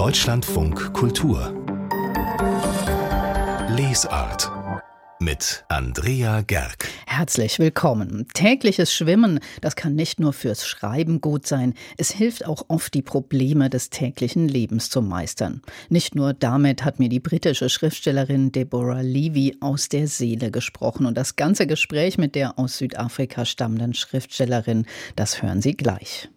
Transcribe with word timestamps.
Deutschlandfunk 0.00 0.94
Kultur 0.94 1.52
Lesart 3.68 4.50
mit 5.20 5.66
Andrea 5.68 6.40
Gerg. 6.40 6.88
Herzlich 7.06 7.58
willkommen. 7.58 8.26
Tägliches 8.32 8.94
Schwimmen, 8.94 9.40
das 9.60 9.76
kann 9.76 9.94
nicht 9.94 10.18
nur 10.18 10.32
fürs 10.32 10.66
Schreiben 10.66 11.20
gut 11.20 11.46
sein, 11.46 11.74
es 11.98 12.10
hilft 12.10 12.46
auch 12.46 12.64
oft, 12.68 12.94
die 12.94 13.02
Probleme 13.02 13.68
des 13.68 13.90
täglichen 13.90 14.48
Lebens 14.48 14.88
zu 14.88 15.02
meistern. 15.02 15.60
Nicht 15.90 16.14
nur 16.14 16.32
damit 16.32 16.82
hat 16.82 16.98
mir 16.98 17.10
die 17.10 17.20
britische 17.20 17.68
Schriftstellerin 17.68 18.52
Deborah 18.52 19.02
Levy 19.02 19.58
aus 19.60 19.90
der 19.90 20.08
Seele 20.08 20.50
gesprochen 20.50 21.04
und 21.04 21.18
das 21.18 21.36
ganze 21.36 21.66
Gespräch 21.66 22.16
mit 22.16 22.34
der 22.36 22.58
aus 22.58 22.78
Südafrika 22.78 23.44
stammenden 23.44 23.92
Schriftstellerin, 23.92 24.86
das 25.14 25.42
hören 25.42 25.60
Sie 25.60 25.76
gleich. 25.76 26.30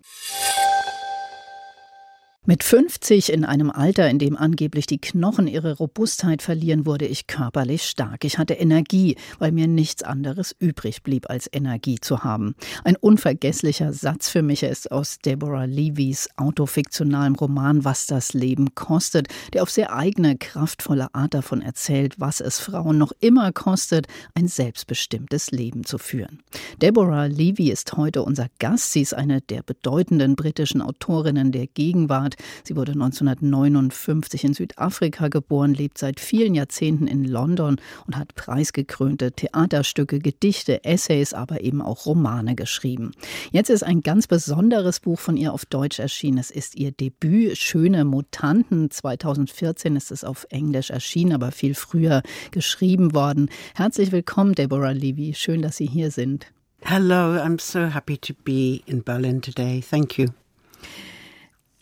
Mit 2.46 2.66
50 2.66 3.32
in 3.32 3.46
einem 3.46 3.72
Alter, 3.72 4.10
in 4.10 4.20
dem 4.20 4.36
angeblich 4.36 4.86
die 4.86 4.98
Knochen 5.00 5.48
ihre 5.48 5.78
Robustheit 5.78 6.42
verlieren, 6.42 6.86
wurde 6.86 7.06
ich 7.06 7.26
körperlich 7.26 7.84
stark. 7.84 8.26
Ich 8.26 8.38
hatte 8.38 8.56
Energie, 8.56 9.16
weil 9.40 9.54
mir 9.54 9.68
nichts 9.68 10.04
anderes 10.04 10.54
übrig 10.60 11.04
blieb, 11.04 11.30
als 11.30 11.50
Energie 11.50 12.00
zu 12.02 12.26
haben. 12.26 12.56
Ein 12.84 12.98
unvergesslicher 12.98 13.94
Satz 13.94 14.28
für 14.28 14.42
mich 14.42 14.64
ist 14.64 14.92
aus 14.92 15.20
Deborah 15.20 15.64
Levys 15.64 16.28
autofiktionalem 16.36 17.36
Roman 17.36 17.86
Was 17.86 18.08
das 18.08 18.34
Leben 18.34 18.76
kostet, 18.76 19.30
der 19.54 19.64
auf 19.64 19.70
sehr 19.70 19.96
eigene, 19.96 20.36
kraftvolle 20.38 21.16
Art 21.16 21.36
davon 21.36 21.62
erzählt, 21.62 22.20
was 22.20 22.42
es 22.42 22.60
Frauen 22.60 22.98
noch 22.98 23.14
immer 23.22 23.54
kostet, 23.54 24.08
ein 24.36 24.50
selbstbestimmtes 24.50 25.52
Leben 25.52 25.86
zu 25.86 25.98
führen. 25.98 26.44
Deborah 26.82 27.28
Levy 27.28 27.72
ist 27.72 27.96
heute 27.96 28.22
unser 28.22 28.48
Gast. 28.60 28.92
Sie 28.92 29.02
ist 29.02 29.14
eine 29.14 29.40
der 29.40 29.64
bedeutenden 29.64 30.36
britischen 30.36 30.82
Autorinnen 30.82 31.54
der 31.54 31.68
Gegenwart. 31.68 32.33
Heimat. 32.34 32.64
Sie 32.64 32.76
wurde 32.76 32.94
1959 32.94 34.44
in 34.44 34.54
Südafrika 34.54 35.28
geboren, 35.28 35.74
lebt 35.74 35.98
seit 35.98 36.20
vielen 36.20 36.56
Jahrzehnten 36.56 37.08
in 37.08 37.24
London 37.24 37.78
und 38.06 38.18
hat 38.18 38.36
preisgekrönte 38.36 39.32
Theaterstücke, 39.32 40.20
Gedichte, 40.20 40.84
Essays, 40.84 41.34
aber 41.34 41.62
eben 41.62 41.82
auch 41.82 42.06
Romane 42.06 42.56
geschrieben. 42.56 43.12
Jetzt 43.52 43.70
ist 43.70 43.84
ein 43.84 44.02
ganz 44.02 44.28
besonderes 44.28 45.00
Buch 45.00 45.20
von 45.20 45.38
ihr 45.38 45.54
auf 45.54 45.66
Deutsch 45.66 46.00
erschienen. 46.00 46.38
Es 46.38 46.52
ist 46.52 46.76
ihr 46.76 46.92
Debüt 46.92 47.58
Schöne 47.58 48.06
Mutanten. 48.06 48.90
2014 48.90 49.96
ist 49.96 50.12
es 50.12 50.24
auf 50.24 50.46
Englisch 50.50 50.90
erschienen, 50.90 51.34
aber 51.34 51.52
viel 51.52 51.76
früher 51.76 52.22
geschrieben 52.52 53.14
worden. 53.14 53.50
Herzlich 53.76 54.12
willkommen, 54.12 54.54
Deborah 54.54 54.92
Levy. 54.92 55.34
Schön, 55.36 55.62
dass 55.62 55.78
Sie 55.78 55.88
hier 55.88 56.12
sind. 56.12 56.48
Hello, 56.86 57.40
I'm 57.40 57.60
so 57.60 57.88
happy 57.88 58.18
to 58.18 58.34
be 58.34 58.84
in 58.88 59.02
Berlin 59.02 59.42
today. 59.42 59.80
Thank 59.80 60.18
you. 60.18 60.34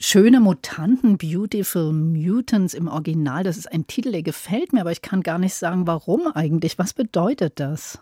Schöne 0.04 0.40
Mutanten, 0.40 1.20
Beautiful 1.20 1.94
Mutants 1.94 2.74
im 2.74 2.88
Original, 2.88 3.44
das 3.44 3.56
ist 3.56 3.72
ein 3.72 3.86
Titel, 3.86 4.12
der 4.12 4.24
gefällt 4.24 4.74
mir, 4.74 4.82
aber 4.82 4.92
ich 4.92 5.04
kann 5.04 5.22
gar 5.22 5.38
nicht 5.38 5.54
sagen, 5.54 5.86
warum 5.86 6.26
eigentlich. 6.26 6.80
Was 6.80 6.94
bedeutet 6.94 7.60
das? 7.60 8.00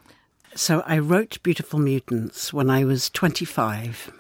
So 0.56 0.76
I 0.90 1.02
wrote 1.02 1.42
Beautiful 1.44 1.82
Mutants 1.82 2.54
when 2.54 2.70
I 2.70 2.88
was 2.88 3.10
25 3.10 4.14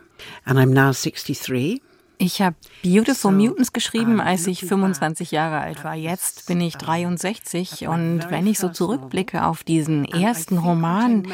and 0.44 0.60
I'm 0.60 0.74
now 0.74 0.92
63. 0.92 1.82
Ich 2.22 2.42
habe 2.42 2.58
Beautiful 2.84 3.32
Mutants 3.32 3.72
geschrieben, 3.72 4.20
als 4.20 4.46
ich 4.46 4.66
25 4.66 5.32
Jahre 5.32 5.62
alt 5.62 5.86
war. 5.86 5.96
Jetzt 5.96 6.48
bin 6.48 6.60
ich 6.60 6.76
63 6.76 7.88
und 7.88 8.30
wenn 8.30 8.46
ich 8.46 8.60
so 8.60 8.68
zurückblicke 8.68 9.46
auf 9.46 9.64
diesen 9.64 10.04
ersten 10.04 10.58
Roman, 10.58 11.26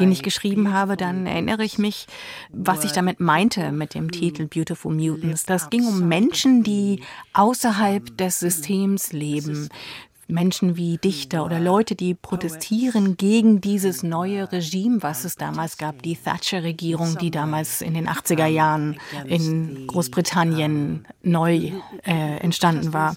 den 0.00 0.10
ich 0.10 0.24
geschrieben 0.24 0.72
habe, 0.72 0.96
dann 0.96 1.26
erinnere 1.26 1.62
ich 1.62 1.78
mich, 1.78 2.08
was 2.50 2.82
ich 2.84 2.90
damit 2.90 3.20
meinte 3.20 3.70
mit 3.70 3.94
dem 3.94 4.10
Titel 4.10 4.48
Beautiful 4.48 4.92
Mutants. 4.92 5.46
Das 5.46 5.70
ging 5.70 5.86
um 5.86 6.08
Menschen, 6.08 6.64
die 6.64 7.04
außerhalb 7.32 8.18
des 8.18 8.40
Systems 8.40 9.12
leben, 9.12 9.68
Menschen 10.28 10.76
wie 10.76 10.98
Dichter 10.98 11.44
oder 11.44 11.60
Leute, 11.60 11.94
die 11.94 12.14
protestieren 12.14 13.16
gegen 13.16 13.60
dieses 13.60 14.02
neue 14.02 14.50
Regime, 14.50 15.02
was 15.02 15.24
es 15.24 15.36
damals 15.36 15.76
gab, 15.76 16.02
die 16.02 16.16
Thatcher-Regierung, 16.16 17.18
die 17.18 17.30
damals 17.30 17.80
in 17.80 17.94
den 17.94 18.08
80er 18.08 18.46
Jahren 18.46 18.98
in 19.26 19.86
Großbritannien 19.86 21.06
neu 21.22 21.72
äh, 22.06 22.38
entstanden 22.38 22.92
war. 22.92 23.16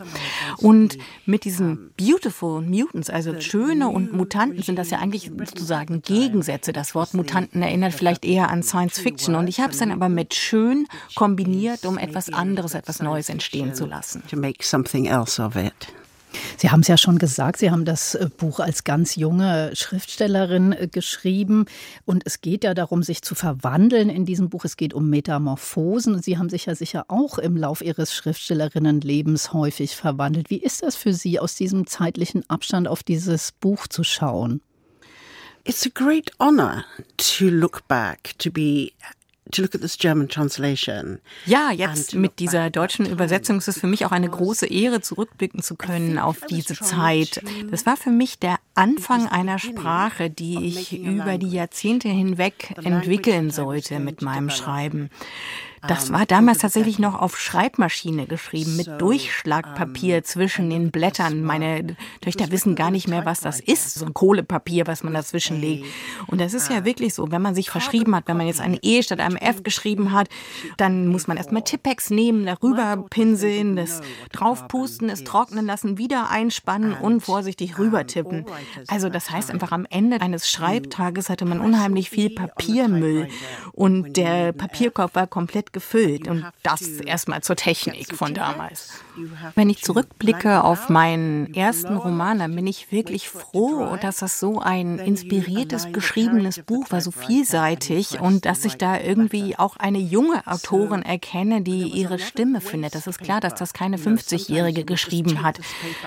Und 0.57 0.97
mit 1.25 1.45
diesen 1.45 1.91
Beautiful 1.97 2.61
Mutants, 2.61 3.09
also 3.09 3.39
schöne 3.39 3.89
und 3.89 4.13
Mutanten, 4.13 4.61
sind 4.63 4.77
das 4.77 4.89
ja 4.89 4.99
eigentlich 4.99 5.31
sozusagen 5.37 6.01
Gegensätze. 6.01 6.73
Das 6.73 6.95
Wort 6.95 7.13
Mutanten 7.13 7.61
erinnert 7.61 7.93
vielleicht 7.93 8.25
eher 8.25 8.49
an 8.49 8.63
Science 8.63 8.99
Fiction. 8.99 9.35
Und 9.35 9.47
ich 9.47 9.59
habe 9.59 9.71
es 9.71 9.79
dann 9.79 9.91
aber 9.91 10.09
mit 10.09 10.33
schön 10.33 10.87
kombiniert, 11.15 11.85
um 11.85 11.97
etwas 11.97 12.31
anderes, 12.31 12.73
etwas 12.73 13.01
Neues 13.01 13.29
entstehen 13.29 13.73
zu 13.73 13.85
lassen. 13.85 14.23
To 14.29 14.37
make 14.37 14.63
something 14.63 15.05
else 15.05 15.41
of 15.41 15.55
it. 15.55 15.73
Sie 16.57 16.69
haben 16.69 16.81
es 16.81 16.87
ja 16.87 16.97
schon 16.97 17.17
gesagt, 17.17 17.57
Sie 17.59 17.71
haben 17.71 17.85
das 17.85 18.15
äh, 18.15 18.29
Buch 18.35 18.59
als 18.59 18.83
ganz 18.83 19.15
junge 19.15 19.75
Schriftstellerin 19.75 20.73
äh, 20.73 20.87
geschrieben 20.87 21.65
und 22.05 22.23
es 22.25 22.41
geht 22.41 22.63
ja 22.63 22.73
darum, 22.73 23.03
sich 23.03 23.21
zu 23.21 23.35
verwandeln 23.35 24.09
in 24.09 24.25
diesem 24.25 24.49
Buch. 24.49 24.65
Es 24.65 24.77
geht 24.77 24.93
um 24.93 25.09
Metamorphosen 25.09 26.21
Sie 26.21 26.37
haben 26.37 26.49
sich 26.49 26.65
ja 26.65 26.75
sicher 26.75 27.05
auch 27.07 27.37
im 27.37 27.57
Lauf 27.57 27.81
Ihres 27.81 28.13
Schriftstellerinnenlebens 28.13 29.53
häufig 29.53 29.95
verwandelt. 29.95 30.49
Wie 30.49 30.57
ist 30.57 30.83
das 30.83 30.95
für 30.95 31.13
Sie, 31.13 31.39
aus 31.39 31.55
diesem 31.55 31.87
zeitlichen 31.87 32.49
Abstand 32.49 32.87
auf 32.87 33.03
dieses 33.03 33.51
Buch 33.51 33.87
zu 33.87 34.03
schauen? 34.03 34.61
It's 35.63 35.85
a 35.85 35.89
great 35.93 36.31
honor 36.39 36.85
to 37.17 37.49
look 37.49 37.87
back, 37.87 38.33
to 38.39 38.49
be 38.49 38.93
ja, 41.45 41.71
jetzt 41.71 42.15
mit 42.15 42.39
dieser 42.39 42.69
deutschen 42.69 43.05
Übersetzung 43.05 43.57
ist 43.57 43.67
es 43.67 43.79
für 43.79 43.87
mich 43.87 44.05
auch 44.05 44.11
eine 44.11 44.29
große 44.29 44.67
Ehre, 44.67 45.01
zurückblicken 45.01 45.61
zu 45.61 45.75
können 45.75 46.19
auf 46.19 46.41
diese 46.49 46.75
Zeit. 46.75 47.41
Das 47.71 47.85
war 47.85 47.97
für 47.97 48.11
mich 48.11 48.39
der 48.39 48.57
Anfang 48.75 49.27
einer 49.27 49.59
Sprache, 49.59 50.29
die 50.29 50.67
ich 50.67 50.99
über 50.99 51.37
die 51.37 51.49
Jahrzehnte 51.49 52.09
hinweg 52.09 52.75
entwickeln 52.83 53.51
sollte 53.51 53.99
mit 53.99 54.21
meinem 54.21 54.49
Schreiben. 54.49 55.09
Das 55.81 56.11
war 56.11 56.25
damals 56.25 56.59
tatsächlich 56.59 56.97
noch 56.97 57.19
auf 57.19 57.37
Schreibmaschine 57.37 58.25
geschrieben, 58.25 58.75
mit 58.77 58.87
Durchschlagpapier 58.99 60.23
zwischen 60.23 60.69
den 60.69 60.91
Blättern. 60.91 61.43
Meine 61.43 61.95
Töchter 62.21 62.51
wissen 62.51 62.75
gar 62.75 62.89
nicht 62.89 63.07
mehr, 63.07 63.25
was 63.25 63.41
das 63.41 63.59
ist, 63.59 63.93
so 63.93 64.05
ein 64.05 64.13
Kohlepapier, 64.13 64.87
was 64.87 65.03
man 65.03 65.13
dazwischen 65.13 65.61
legt. 65.61 65.85
Und 66.27 66.41
das 66.41 66.53
ist 66.53 66.69
ja 66.71 66.83
wirklich 66.83 67.13
so, 67.13 67.31
wenn 67.31 67.41
man 67.41 67.53
sich 67.53 67.69
verschrieben 67.69 68.15
hat, 68.15 68.27
wenn 68.27 68.37
man 68.37 68.47
jetzt 68.47 68.61
ein 68.61 68.79
E 68.81 69.03
statt 69.03 69.19
einem 69.19 69.35
F 69.35 69.63
geschrieben 69.63 70.11
hat, 70.11 70.29
dann 70.77 71.07
muss 71.07 71.27
man 71.27 71.37
erstmal 71.37 71.63
Tippex 71.63 72.09
nehmen, 72.09 72.45
darüber 72.45 73.05
pinseln, 73.09 73.75
das 73.75 74.01
draufpusten, 74.31 75.09
es 75.09 75.23
trocknen 75.23 75.65
lassen, 75.65 75.97
wieder 75.97 76.29
einspannen 76.29 76.93
und 76.93 77.21
vorsichtig 77.21 77.77
rüber 77.77 78.07
tippen. 78.07 78.45
Also 78.87 79.09
das 79.09 79.29
heißt 79.29 79.51
einfach, 79.51 79.71
am 79.71 79.85
Ende 79.89 80.21
eines 80.21 80.49
Schreibtages 80.49 81.29
hatte 81.29 81.45
man 81.45 81.59
unheimlich 81.59 82.09
viel 82.09 82.31
Papiermüll 82.31 83.27
und 83.73 84.17
der 84.17 84.53
Papierkorb 84.53 85.15
war 85.15 85.27
komplett 85.27 85.67
komplett 85.67 85.73
gefüllt. 85.77 86.27
Und 86.27 86.43
das 86.63 86.81
erstmal 86.81 87.43
zur 87.43 87.55
Technik 87.55 88.15
von 88.15 88.33
damals. 88.33 88.89
Wenn 89.53 89.69
ich 89.69 89.83
zurückblicke 89.83 90.63
auf 90.63 90.89
meinen 90.89 91.53
ersten 91.53 91.95
Roman, 91.95 92.39
dann 92.39 92.55
bin 92.55 92.65
ich 92.65 92.91
wirklich 92.91 93.29
froh, 93.29 93.95
dass 94.01 94.17
das 94.17 94.39
so 94.39 94.59
ein 94.59 94.97
inspiriertes, 94.97 95.91
geschriebenes 95.93 96.63
Buch 96.63 96.89
war, 96.89 97.01
so 97.01 97.11
vielseitig 97.11 98.19
und 98.19 98.45
dass 98.45 98.65
ich 98.65 98.77
da 98.77 98.99
irgendwie 98.99 99.55
auch 99.55 99.77
eine 99.77 99.99
junge 99.99 100.45
Autorin 100.47 101.03
erkenne, 101.03 101.61
die 101.61 101.83
ihre 101.83 102.17
Stimme 102.17 102.59
findet. 102.59 102.95
Das 102.95 103.05
ist 103.05 103.19
klar, 103.19 103.39
dass 103.39 103.53
das 103.53 103.73
keine 103.73 103.97
50-Jährige 103.97 104.83
geschrieben 104.83 105.43
hat. 105.43 105.59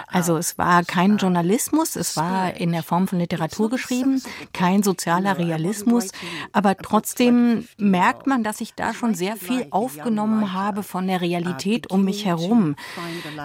Also 0.08 0.36
es 0.36 0.58
war 0.58 0.82
kein 0.82 1.16
Journalismus, 1.16 1.94
es 1.94 2.16
war 2.16 2.54
in 2.54 2.72
der 2.72 2.82
Form 2.82 3.06
von 3.06 3.20
Literatur 3.20 3.70
geschrieben, 3.70 4.20
kein 4.52 4.82
sozialer 4.82 5.38
Realismus, 5.38 6.08
aber 6.52 6.76
trotzdem 6.76 7.68
merkt 7.76 8.26
man, 8.26 8.42
dass 8.42 8.60
ich 8.60 8.74
da 8.74 8.94
schon 8.94 9.14
sehr 9.14 9.36
viel 9.36 9.49
aufgenommen 9.70 10.52
habe 10.52 10.82
von 10.82 11.06
der 11.06 11.20
Realität 11.20 11.90
um 11.90 12.04
mich 12.04 12.24
herum. 12.24 12.76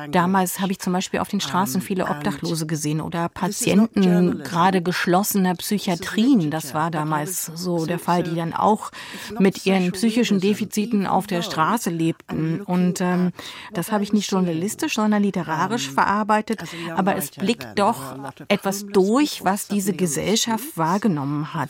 Damals 0.09 0.59
habe 0.59 0.71
ich 0.71 0.79
zum 0.79 0.93
Beispiel 0.93 1.19
auf 1.19 1.29
den 1.29 1.41
Straßen 1.41 1.81
viele 1.81 2.07
Obdachlose 2.07 2.65
gesehen 2.65 3.01
oder 3.01 3.29
Patienten 3.29 4.43
gerade 4.43 4.81
geschlossener 4.81 5.55
Psychiatrien. 5.55 6.51
Das 6.51 6.73
war 6.73 6.91
damals 6.91 7.45
so 7.45 7.85
der 7.85 7.99
Fall, 7.99 8.23
die 8.23 8.35
dann 8.35 8.53
auch 8.53 8.91
mit 9.39 9.65
ihren 9.65 9.91
psychischen 9.91 10.39
Defiziten 10.39 11.07
auf 11.07 11.27
der 11.27 11.41
Straße 11.41 11.89
lebten. 11.89 12.61
Und 12.61 13.01
ähm, 13.01 13.31
das 13.73 13.91
habe 13.91 14.03
ich 14.03 14.13
nicht 14.13 14.29
journalistisch, 14.29 14.95
sondern 14.95 15.23
literarisch 15.23 15.89
verarbeitet. 15.89 16.63
Aber 16.95 17.15
es 17.15 17.31
blickt 17.31 17.79
doch 17.79 18.15
etwas 18.47 18.85
durch, 18.85 19.43
was 19.43 19.67
diese 19.67 19.93
Gesellschaft 19.93 20.77
wahrgenommen 20.77 21.53
hat. 21.53 21.69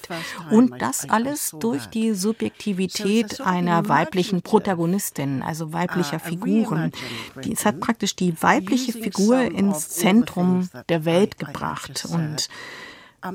Und 0.51 0.81
das 0.81 1.09
alles 1.09 1.55
durch 1.59 1.85
die 1.87 2.13
Subjektivität 2.13 3.41
einer 3.41 3.87
weiblichen 3.87 4.24
Protagonistin, 4.41 5.41
also 5.41 5.73
weiblicher 5.73 6.19
Figuren. 6.19 6.91
Es 7.51 7.65
hat 7.65 7.79
praktisch 7.79 8.15
die 8.15 8.41
weibliche 8.41 8.91
Figur 8.91 9.41
ins 9.41 9.89
Zentrum 9.89 10.69
der 10.89 11.05
Welt 11.05 11.37
gebracht 11.37 12.07
und 12.11 12.49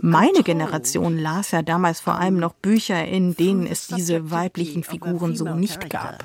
meine 0.02 0.42
Generation 0.42 1.18
las 1.18 1.50
ja 1.50 1.62
damals 1.62 2.00
vor 2.00 2.18
allem 2.18 2.38
noch 2.38 2.54
Bücher, 2.54 3.04
in 3.04 3.34
denen 3.34 3.66
es 3.66 3.88
diese 3.88 4.30
weiblichen 4.30 4.84
Figuren 4.84 5.36
so 5.36 5.44
nicht 5.54 5.90
gab. 5.90 6.24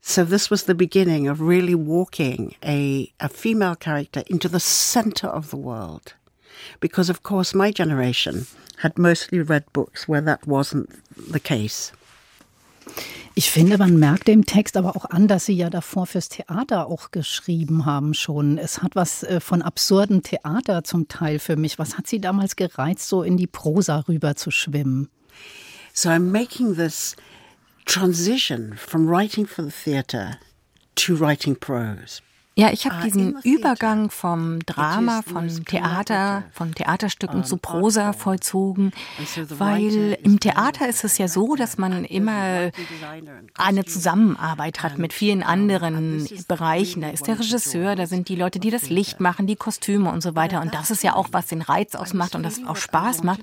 So 0.00 0.24
this 0.24 0.50
was 0.50 0.64
the 0.64 0.74
beginning 0.74 1.28
of 1.28 1.40
really 1.40 1.74
walking 1.74 2.54
a, 2.64 3.12
a 3.20 3.28
female 3.28 3.76
character 3.76 4.22
into 4.26 4.48
the 4.48 4.60
center 4.60 5.28
of 5.28 5.50
the 5.50 5.56
world. 5.56 6.14
Because 6.80 7.10
of 7.10 7.22
course 7.22 7.54
my 7.54 7.70
generation 7.70 8.46
had 8.78 8.96
mostly 8.96 9.40
read 9.40 9.64
books 9.72 10.08
where 10.08 10.22
that 10.22 10.46
wasn't 10.46 10.88
the 11.14 11.40
case. 11.40 11.92
Ich 13.38 13.52
finde, 13.52 13.78
man 13.78 14.00
merkt 14.00 14.26
dem 14.26 14.46
Text 14.46 14.76
aber 14.76 14.96
auch 14.96 15.04
an, 15.04 15.28
dass 15.28 15.46
Sie 15.46 15.52
ja 15.52 15.70
davor 15.70 16.08
fürs 16.08 16.28
Theater 16.28 16.88
auch 16.88 17.12
geschrieben 17.12 17.86
haben 17.86 18.12
schon. 18.12 18.58
Es 18.58 18.82
hat 18.82 18.96
was 18.96 19.22
äh, 19.22 19.38
von 19.38 19.62
absurdem 19.62 20.24
Theater 20.24 20.82
zum 20.82 21.06
Teil 21.06 21.38
für 21.38 21.54
mich. 21.54 21.78
Was 21.78 21.96
hat 21.96 22.08
Sie 22.08 22.20
damals 22.20 22.56
gereizt, 22.56 23.08
so 23.08 23.22
in 23.22 23.36
die 23.36 23.46
Prosa 23.46 24.00
rüber 24.08 24.34
zu 24.34 24.50
schwimmen? 24.50 25.08
So 25.92 26.08
I'm 26.08 26.32
making 26.32 26.74
this 26.74 27.14
transition 27.86 28.74
from 28.76 29.08
writing 29.08 29.46
for 29.46 29.64
the 29.64 29.70
theater 29.70 30.38
to 30.96 31.14
writing 31.14 31.54
prose. 31.54 32.20
Ja, 32.58 32.72
ich 32.72 32.86
habe 32.86 32.96
ah, 32.96 33.02
diesen 33.04 33.38
Übergang 33.44 34.10
vom 34.10 34.58
Drama, 34.66 35.22
von 35.22 35.64
Theater, 35.64 36.42
von 36.52 36.74
Theaterstücken 36.74 37.44
zu 37.44 37.56
Prosa 37.56 38.12
vollzogen, 38.12 38.90
weil 39.50 40.18
im 40.24 40.40
Theater 40.40 40.88
ist 40.88 41.04
es 41.04 41.18
ja 41.18 41.28
so, 41.28 41.54
dass 41.54 41.78
man 41.78 42.04
immer 42.04 42.72
eine 43.56 43.84
Zusammenarbeit 43.84 44.82
hat 44.82 44.98
mit 44.98 45.12
vielen 45.12 45.44
anderen 45.44 46.26
Bereichen. 46.48 47.02
Da 47.02 47.10
ist 47.10 47.28
der 47.28 47.38
Regisseur, 47.38 47.94
da 47.94 48.06
sind 48.08 48.28
die 48.28 48.34
Leute, 48.34 48.58
die 48.58 48.72
das 48.72 48.90
Licht 48.90 49.20
machen, 49.20 49.46
die 49.46 49.54
Kostüme 49.54 50.10
und 50.10 50.20
so 50.20 50.34
weiter. 50.34 50.60
Und 50.60 50.74
das 50.74 50.90
ist 50.90 51.04
ja 51.04 51.14
auch, 51.14 51.28
was 51.30 51.46
den 51.46 51.62
Reiz 51.62 51.94
ausmacht 51.94 52.34
und 52.34 52.42
das 52.42 52.66
auch 52.66 52.74
Spaß 52.74 53.22
macht. 53.22 53.38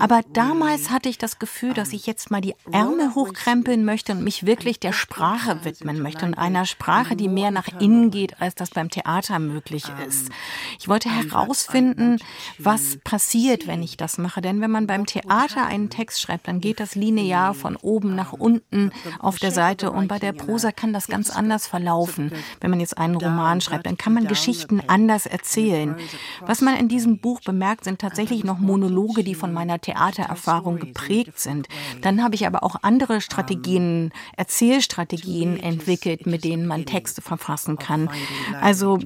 Aber 0.00 0.20
damals 0.34 0.90
hatte 0.90 1.08
ich 1.08 1.16
das 1.16 1.38
Gefühl, 1.38 1.72
dass 1.72 1.94
ich 1.94 2.06
jetzt 2.06 2.30
mal 2.30 2.42
die 2.42 2.54
Ärmel 2.70 3.14
hochkrempeln 3.14 3.86
möchte 3.86 4.12
und 4.12 4.22
mich 4.22 4.44
wirklich 4.44 4.78
der 4.78 4.92
Sprache 4.92 5.64
widmen 5.64 6.02
möchte 6.02 6.26
und 6.26 6.34
einer 6.34 6.66
Sprache, 6.66 7.16
die 7.16 7.28
mehr 7.28 7.50
nach 7.50 7.68
innen 7.80 8.10
geht 8.10 8.38
als 8.38 8.49
als 8.50 8.56
das 8.56 8.70
beim 8.70 8.90
Theater 8.90 9.38
möglich 9.38 9.84
ähm, 9.88 10.08
ist. 10.08 10.30
Ich 10.78 10.88
wollte 10.88 11.08
herausfinden, 11.08 12.18
was 12.58 12.98
passiert, 13.04 13.66
wenn 13.68 13.82
ich 13.82 13.96
das 13.96 14.18
mache. 14.18 14.40
Denn 14.40 14.60
wenn 14.60 14.70
man 14.70 14.86
beim 14.88 15.06
Theater 15.06 15.66
einen 15.66 15.88
Text 15.88 16.20
schreibt, 16.20 16.48
dann 16.48 16.60
geht 16.60 16.80
das 16.80 16.96
linear 16.96 17.54
von 17.54 17.76
oben 17.76 18.14
nach 18.16 18.32
unten 18.32 18.90
auf 19.20 19.38
der 19.38 19.52
Seite 19.52 19.92
und 19.92 20.08
bei 20.08 20.18
der 20.18 20.32
Prosa 20.32 20.72
kann 20.72 20.92
das 20.92 21.06
ganz 21.06 21.30
anders 21.30 21.66
verlaufen. 21.66 22.32
Wenn 22.60 22.70
man 22.70 22.80
jetzt 22.80 22.98
einen 22.98 23.14
Roman 23.14 23.60
schreibt, 23.60 23.86
dann 23.86 23.96
kann 23.96 24.14
man 24.14 24.26
Geschichten 24.26 24.82
anders 24.86 25.26
erzählen. 25.26 25.96
Was 26.40 26.60
man 26.60 26.76
in 26.76 26.88
diesem 26.88 27.18
Buch 27.18 27.40
bemerkt, 27.40 27.84
sind 27.84 28.00
tatsächlich 28.00 28.42
noch 28.42 28.58
Monologe, 28.58 29.22
die 29.22 29.34
von 29.34 29.52
meiner 29.52 29.80
Theatererfahrung 29.80 30.80
geprägt 30.80 31.38
sind. 31.38 31.68
Dann 32.02 32.22
habe 32.22 32.34
ich 32.34 32.46
aber 32.46 32.64
auch 32.64 32.76
andere 32.82 33.20
Strategien, 33.20 34.12
Erzählstrategien 34.36 35.60
entwickelt, 35.60 36.26
mit 36.26 36.44
denen 36.44 36.66
man 36.66 36.84
Texte 36.84 37.22
verfassen 37.22 37.78
kann. 37.78 38.10
Also 38.60 38.98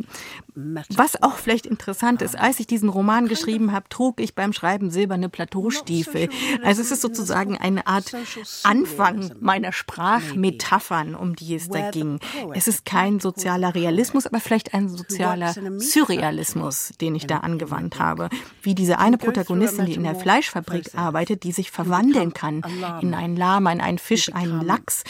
was 0.54 1.20
auch 1.20 1.36
vielleicht 1.36 1.66
interessant 1.66 2.22
ist, 2.22 2.38
als 2.38 2.60
ich 2.60 2.68
diesen 2.68 2.88
Roman 2.88 3.26
geschrieben 3.26 3.72
habe, 3.72 3.88
trug 3.88 4.20
ich 4.20 4.36
beim 4.36 4.52
Schreiben 4.52 4.90
silberne 4.90 5.28
Plateaustiefel. 5.28 6.28
Also 6.62 6.80
es 6.80 6.92
ist 6.92 7.02
sozusagen 7.02 7.58
eine 7.58 7.88
Art 7.88 8.14
Anfang 8.62 9.32
meiner 9.40 9.72
Sprachmetaphern, 9.72 11.16
um 11.16 11.34
die 11.34 11.56
es 11.56 11.68
da 11.68 11.90
ging. 11.90 12.20
Es 12.54 12.68
ist 12.68 12.84
kein 12.84 13.18
sozialer 13.18 13.74
Realismus, 13.74 14.26
aber 14.26 14.38
vielleicht 14.38 14.74
ein 14.74 14.88
sozialer 14.88 15.54
Surrealismus, 15.78 16.92
den 17.00 17.16
ich 17.16 17.26
da 17.26 17.38
angewandt 17.38 17.98
habe. 17.98 18.28
Wie 18.62 18.76
diese 18.76 18.98
eine 18.98 19.18
Protagonistin, 19.18 19.86
die 19.86 19.94
in 19.94 20.04
der 20.04 20.14
Fleischfabrik 20.14 20.94
arbeitet, 20.94 21.42
die 21.42 21.52
sich 21.52 21.72
verwandeln 21.72 22.32
kann 22.32 22.62
in 23.00 23.14
einen 23.14 23.36
Lama, 23.36 23.72
in 23.72 23.80
einen 23.80 23.98
Fisch, 23.98 24.32
einen 24.32 24.64
Lachs. 24.64 25.02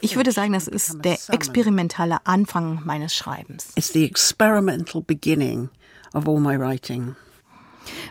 Ich 0.00 0.14
würde 0.14 0.30
sagen, 0.30 0.52
das 0.52 0.68
ist 0.68 1.04
der 1.04 1.18
experimentale 1.28 2.18
Anfang 2.24 2.82
meines 2.84 3.16
Schreibens. 3.16 3.72
It's 3.74 3.92
the 3.92 4.04
experimental 4.04 4.91
beginning 5.00 5.70
of 6.12 6.28
all 6.28 6.40
my 6.40 6.58
writing. 6.58 7.16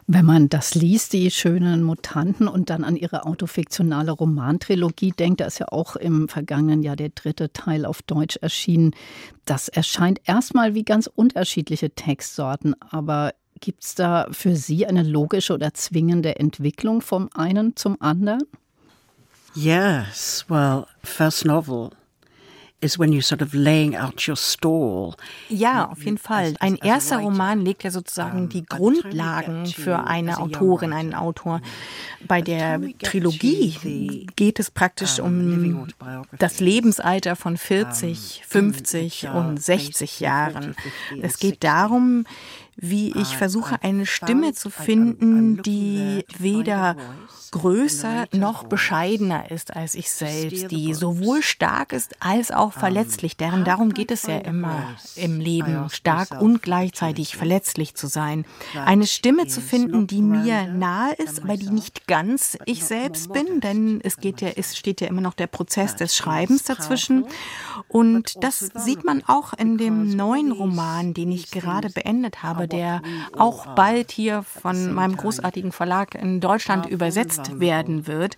Wenn 0.08 0.26
man 0.26 0.50
das 0.50 0.76
liest, 0.76 1.14
die 1.14 1.32
schönen 1.32 1.84
Mutanten, 1.84 2.48
und 2.48 2.70
dann 2.70 2.84
an 2.84 2.96
ihre 2.96 3.26
autofiktionale 3.26 4.12
Romantrilogie 4.12 5.12
denkt, 5.12 5.42
da 5.42 5.46
ist 5.46 5.60
ja 5.60 5.68
auch 5.70 5.96
im 5.96 6.28
vergangenen 6.28 6.84
Jahr 6.84 6.96
der 6.96 7.10
dritte 7.10 7.54
Teil 7.54 7.86
auf 7.86 8.02
Deutsch 8.02 8.38
erschienen. 8.38 8.94
Das 9.46 9.70
erscheint 9.70 10.20
erstmal 10.26 10.74
wie 10.76 10.84
ganz 10.84 11.08
unterschiedliche 11.08 11.92
Textsorten, 11.92 12.76
aber 12.80 13.34
gibt 13.60 13.84
es 13.84 13.96
da 13.96 14.28
für 14.32 14.56
Sie 14.56 14.86
eine 14.86 15.04
logische 15.04 15.54
oder 15.54 15.74
zwingende 15.74 16.38
Entwicklung 16.38 17.02
vom 17.02 17.30
einen 17.34 17.76
zum 17.76 18.02
anderen? 18.02 18.42
Yes, 19.54 20.46
well, 20.50 20.86
first 21.04 21.46
novel 21.46 21.92
Ja, 25.50 25.86
auf 25.86 26.04
jeden 26.04 26.18
Fall. 26.18 26.56
Ein 26.60 26.76
erster 26.76 27.20
Roman 27.20 27.64
legt 27.64 27.84
ja 27.84 27.92
sozusagen 27.92 28.50
die 28.50 28.64
Grundlagen 28.64 29.68
für 29.68 30.08
eine 30.08 30.40
Autorin, 30.40 30.92
einen 30.92 31.14
Autor. 31.14 31.62
Bei 32.28 32.42
der 32.42 32.82
Trilogie 33.04 34.28
geht 34.36 34.60
es 34.60 34.72
praktisch 34.72 35.20
um 35.20 35.88
das 36.40 36.60
Lebensalter 36.60 37.36
von 37.36 37.58
40, 37.58 38.44
50 38.48 39.30
und 39.30 39.62
60 39.62 40.20
Jahren. 40.20 40.76
Es 41.22 41.38
geht 41.38 41.64
darum, 41.64 42.26
wie 42.82 43.14
ich 43.16 43.38
versuche, 43.38 43.82
eine 43.84 44.08
Stimme 44.08 44.54
zu 44.54 44.72
finden, 44.72 45.62
die 45.62 46.26
weder 46.40 46.98
größer 47.52 48.28
noch 48.32 48.64
bescheidener 48.64 49.52
ist 49.52 49.76
als 49.76 49.94
ich 49.94 50.10
selbst, 50.10 50.72
die 50.72 50.94
sowohl 50.94 51.44
stark 51.44 51.94
ist 51.94 52.16
als 52.20 52.50
auch 52.50 52.74
verletzlich. 52.74 53.38
Deren 53.38 53.66
darum 53.66 53.94
geht 53.94 54.10
es 54.10 54.24
ja 54.24 54.38
immer 54.38 54.96
im 55.16 55.40
Leben, 55.40 55.90
stark 55.90 56.42
und 56.42 56.62
gleichzeitig 56.64 57.36
verletzlich 57.36 57.94
zu 57.94 58.08
sein. 58.08 58.46
Eine 58.74 59.06
Stimme 59.06 59.48
zu 59.48 59.62
finden, 59.62 60.08
die 60.08 60.22
mir 60.22 60.68
nahe 60.68 61.14
ist, 61.16 61.44
aber 61.44 61.58
die 61.58 61.70
nicht 61.70 62.08
ganz 62.08 62.58
ich 62.66 62.84
selbst 62.86 63.32
bin, 63.34 63.60
denn 63.60 64.00
es 64.02 64.18
geht 64.18 64.42
ja, 64.42 64.50
es 64.56 64.78
steht 64.78 65.02
ja 65.02 65.08
immer 65.08 65.22
noch 65.22 65.34
der 65.34 65.48
Prozess 65.48 65.96
des 65.96 66.16
Schreibens 66.16 66.64
dazwischen. 66.64 67.26
Und 67.90 68.44
das 68.44 68.60
sieht 68.60 69.04
man 69.04 69.24
auch 69.28 69.54
in 69.54 69.78
dem 69.78 70.16
neuen 70.16 70.52
Roman, 70.52 71.14
den 71.14 71.32
ich 71.32 71.52
gerade 71.52 71.90
beendet 71.90 72.44
habe, 72.44 72.68
der 72.72 73.02
auch 73.38 73.68
bald 73.76 74.12
hier 74.12 74.44
von 74.44 74.94
meinem 74.94 75.18
großartigen 75.18 75.72
Verlag 75.72 76.16
in 76.16 76.40
Deutschland 76.40 76.86
übersetzt 76.86 77.60
werden 77.60 78.08
wird. 78.08 78.38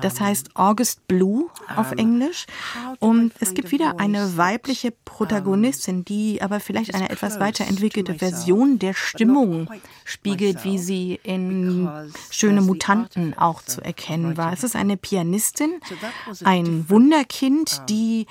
Das 0.00 0.20
heißt 0.20 0.50
August 0.54 1.06
Blue 1.08 1.46
auf 1.76 1.92
Englisch. 1.92 2.46
Und 2.98 3.32
es 3.40 3.54
gibt 3.54 3.72
wieder 3.72 3.98
eine 3.98 4.36
weibliche 4.36 4.92
Protagonistin, 5.04 6.04
die 6.04 6.42
aber 6.42 6.60
vielleicht 6.60 6.94
eine 6.94 7.10
etwas 7.10 7.40
weiterentwickelte 7.40 8.14
Version 8.14 8.78
der 8.78 8.94
Stimmung 8.94 9.68
spiegelt, 10.04 10.64
wie 10.64 10.78
sie 10.78 11.20
in 11.22 11.88
Schöne 12.30 12.60
Mutanten 12.60 13.36
auch 13.36 13.62
zu 13.62 13.80
erkennen 13.82 14.36
war. 14.36 14.52
Es 14.52 14.64
ist 14.64 14.76
eine 14.76 14.96
Pianistin, 14.96 15.80
ein 16.44 16.88
Wunderkind, 16.88 17.82
die 17.88 18.26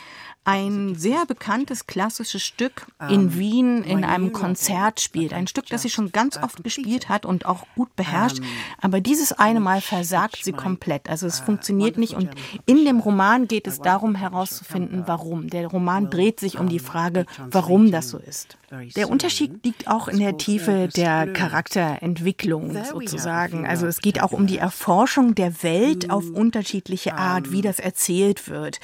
ein 0.50 0.96
sehr 0.96 1.28
bekanntes 1.28 1.86
klassisches 1.86 2.42
Stück 2.42 2.88
in 3.08 3.22
ähm, 3.22 3.38
Wien 3.38 3.84
in 3.84 4.04
einem 4.04 4.34
Konzert 4.34 5.00
spielt. 5.00 5.32
Ein 5.32 5.46
Stück, 5.46 5.68
das 5.68 5.84
sie 5.84 5.92
schon 5.92 6.12
ganz 6.12 6.38
oft 6.38 6.64
gespielt 6.64 7.08
hat 7.08 7.24
und 7.24 7.46
auch 7.46 7.68
gut 7.76 7.96
beherrscht. 7.96 8.40
Ähm, 8.40 8.46
Aber 8.82 9.00
dieses 9.00 9.32
eine 9.32 9.60
Mal 9.60 9.80
versagt 9.80 10.44
sie 10.44 10.52
komplett. 10.52 11.08
Also 11.08 11.28
es 11.28 11.42
äh, 11.42 11.44
funktioniert 11.44 12.00
nicht. 12.00 12.16
Und 12.16 12.32
in 12.66 12.84
dem 12.84 13.00
Roman 13.00 13.48
geht 13.48 13.68
es 13.68 13.80
darum 13.80 14.16
herauszufinden, 14.16 15.04
warum. 15.06 15.52
Der 15.52 15.68
Roman 15.68 16.10
dreht 16.10 16.40
sich 16.40 16.58
um 16.58 16.68
die 16.68 16.80
Frage, 16.80 17.28
warum 17.52 17.92
das 17.92 18.10
so 18.10 18.18
ist. 18.18 18.58
Der 18.96 19.10
Unterschied 19.10 19.64
liegt 19.66 19.88
auch 19.88 20.08
in 20.08 20.20
der 20.20 20.38
Tiefe 20.38 20.90
der 20.96 21.32
Charakterentwicklung 21.34 22.78
sozusagen. 22.84 23.66
Also 23.66 23.88
es 23.88 24.00
geht 24.00 24.22
auch 24.22 24.32
um 24.32 24.46
die 24.46 24.58
Erforschung 24.58 25.34
der 25.34 25.64
Welt 25.64 26.12
auf 26.12 26.30
unterschiedliche 26.30 27.16
Art, 27.16 27.52
wie 27.52 27.62
das 27.62 27.80
erzählt 27.80 28.48
wird. 28.48 28.80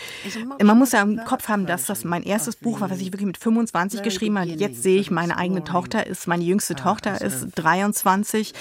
Man 0.62 0.78
muss 0.78 0.92
ja 0.92 1.02
im 1.02 1.24
Kopf 1.26 1.50
haben, 1.50 1.66
dass 1.66 1.86
das 1.86 2.04
mein 2.04 2.24
erstes 2.24 2.56
Buch 2.56 2.82
war, 2.82 2.90
was 2.90 3.00
ich 3.00 3.08
wirklich 3.08 3.28
mit 3.28 3.38
25 3.38 4.02
geschrieben 4.02 4.40
habe. 4.40 4.50
Jetzt 4.50 4.82
sehe 4.82 5.00
ich, 5.00 5.12
meine 5.12 5.38
eigene 5.38 5.64
Tochter 5.64 6.08
ist, 6.08 6.28
meine 6.28 6.44
jüngste 6.44 6.76
Tochter 6.76 7.22
ist 7.22 7.52
23 7.56 8.54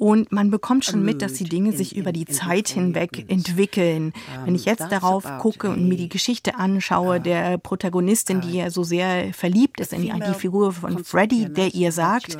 und 0.00 0.32
man 0.32 0.50
bekommt 0.50 0.86
schon 0.86 1.04
mit, 1.04 1.20
dass 1.20 1.34
die 1.34 1.44
Dinge 1.44 1.72
sich 1.72 1.94
über 1.94 2.10
die 2.10 2.24
Zeit 2.24 2.70
hinweg 2.70 3.26
entwickeln. 3.28 4.14
Wenn 4.46 4.54
ich 4.54 4.64
jetzt 4.64 4.90
darauf 4.90 5.24
gucke 5.40 5.68
und 5.68 5.86
mir 5.86 5.98
die 5.98 6.08
Geschichte 6.08 6.54
anschaue, 6.54 7.20
der 7.20 7.58
Protagonistin, 7.58 8.40
die 8.40 8.56
ja. 8.56 8.70
so 8.70 8.82
sehr 8.82 9.34
verliebt 9.34 9.78
ist 9.78 9.92
in 9.92 10.02
die 10.04 10.34
Figur 10.34 10.72
von 10.72 11.04
Freddy, 11.04 11.52
der 11.52 11.74
ihr 11.74 11.92
sagt, 11.92 12.38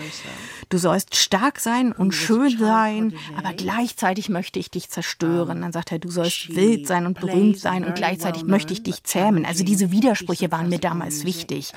du 0.71 0.79
sollst 0.79 1.17
stark 1.17 1.59
sein 1.59 1.93
und 1.93 2.13
schön 2.13 2.57
sein, 2.57 3.13
aber 3.37 3.53
gleichzeitig 3.53 4.29
möchte 4.29 4.59
ich 4.59 4.71
dich 4.71 4.89
zerstören. 4.89 5.61
Dann 5.61 5.73
sagt 5.73 5.93
er, 5.93 5.99
du 5.99 6.11
sollst 6.11 6.55
wild 6.55 6.87
sein 6.87 7.07
und 7.07 7.21
berühmt 7.21 7.59
sein 7.59 7.85
und 7.85 7.95
gleichzeitig 7.97 8.45
möchte 8.45 8.73
ich 8.73 8.83
dich 8.83 9.05
zähmen. 9.05 9.45
Also 9.45 9.65
diese 9.65 9.91
Widersprüche 9.91 10.51
waren 10.51 10.69
mir 10.69 10.79
damals 10.79 11.25
wichtig. 11.25 11.73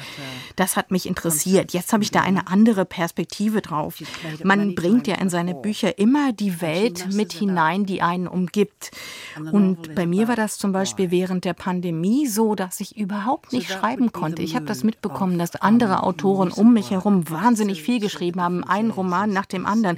Das 0.55 0.77
hat 0.77 0.91
mich 0.91 1.07
interessiert. 1.07 1.73
Jetzt 1.73 1.91
habe 1.91 2.03
ich 2.03 2.11
da 2.11 2.21
eine 2.21 2.47
andere 2.47 2.85
Perspektive 2.85 3.61
drauf. 3.61 3.95
Man 4.43 4.75
bringt 4.75 5.07
ja 5.07 5.15
in 5.15 5.29
seine 5.29 5.55
Bücher 5.55 5.97
immer 5.97 6.31
die 6.31 6.61
Welt 6.61 7.13
mit 7.13 7.33
hinein, 7.33 7.85
die 7.85 8.01
einen 8.01 8.27
umgibt. 8.27 8.91
Und 9.51 9.95
bei 9.95 10.05
mir 10.05 10.27
war 10.27 10.35
das 10.35 10.57
zum 10.57 10.71
Beispiel 10.71 11.09
während 11.09 11.45
der 11.45 11.53
Pandemie 11.53 12.27
so, 12.27 12.53
dass 12.53 12.79
ich 12.79 12.95
überhaupt 12.95 13.53
nicht 13.53 13.71
schreiben 13.71 14.11
konnte. 14.11 14.43
Ich 14.43 14.55
habe 14.55 14.65
das 14.65 14.83
mitbekommen, 14.83 15.39
dass 15.39 15.55
andere 15.55 16.03
Autoren 16.03 16.51
um 16.51 16.73
mich 16.73 16.91
herum 16.91 17.27
wahnsinnig 17.29 17.81
viel 17.81 17.99
geschrieben 17.99 18.39
haben, 18.41 18.63
einen 18.83 18.91
Roman 18.91 19.31
nach 19.31 19.45
dem 19.45 19.65
anderen. 19.65 19.97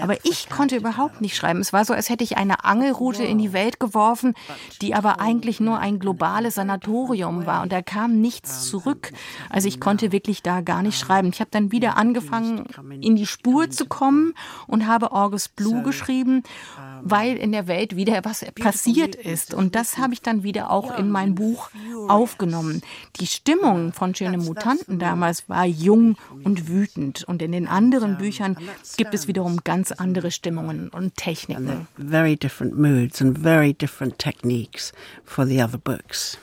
Aber 0.00 0.24
ich 0.24 0.48
konnte 0.48 0.76
überhaupt 0.76 1.20
nicht 1.20 1.36
schreiben. 1.36 1.60
Es 1.60 1.72
war 1.72 1.84
so, 1.84 1.94
als 1.94 2.08
hätte 2.08 2.24
ich 2.24 2.36
eine 2.36 2.64
Angelrute 2.64 3.24
in 3.24 3.38
die 3.38 3.52
Welt 3.52 3.80
geworfen, 3.80 4.34
die 4.80 4.94
aber 4.94 5.20
eigentlich 5.20 5.60
nur 5.60 5.78
ein 5.78 5.98
globales 5.98 6.56
Sanatorium 6.56 7.46
war. 7.46 7.62
Und 7.62 7.72
da 7.72 7.82
kam 7.82 8.20
nichts 8.20 8.68
zurück. 8.68 9.12
Also 9.50 9.68
ich 9.68 9.80
konnte 9.80 10.12
wirklich 10.12 10.42
da 10.42 10.60
gar 10.60 10.82
nicht 10.82 10.98
schreiben. 10.98 11.28
Ich 11.32 11.40
habe 11.40 11.50
dann 11.50 11.72
wieder 11.72 11.96
angefangen, 11.96 12.66
in 13.00 13.16
die 13.16 13.26
Spur 13.26 13.70
zu 13.70 13.86
kommen 13.86 14.34
und 14.66 14.86
habe 14.86 15.12
August 15.12 15.56
Blue 15.56 15.82
geschrieben, 15.82 16.42
weil 17.02 17.36
in 17.36 17.52
der 17.52 17.66
Welt 17.66 17.96
wieder 17.96 18.24
was 18.24 18.44
passiert 18.54 19.14
ist. 19.14 19.54
Und 19.54 19.74
das 19.74 19.98
habe 19.98 20.14
ich 20.14 20.22
dann 20.22 20.42
wieder 20.42 20.70
auch 20.70 20.98
in 20.98 21.10
mein 21.10 21.34
Buch 21.34 21.70
aufgenommen. 22.08 22.82
Die 23.20 23.26
Stimmung 23.26 23.92
von 23.92 24.14
Schöne 24.14 24.38
Mutanten 24.38 24.98
damals 24.98 25.48
war 25.48 25.66
jung 25.66 26.16
und 26.44 26.68
wütend. 26.68 27.24
Und 27.24 27.42
in 27.42 27.52
den 27.52 27.66
anderen 27.66 28.18
Büchern 28.18 28.56
gibt 28.96 29.14
es 29.14 29.28
wiederum 29.28 29.60
ganz 29.64 29.92
andere 29.92 30.30
Stimmungen 30.30 30.88
und 30.88 31.16
Techniken. 31.16 31.86
Very 31.96 32.36
different 32.36 32.78
moods 32.78 33.20
and 33.20 33.38
very 33.38 33.72
different 33.72 34.18
techniques 34.18 34.92
for 35.24 35.46
the 35.46 35.62
other 35.62 35.78
books. 35.78 36.38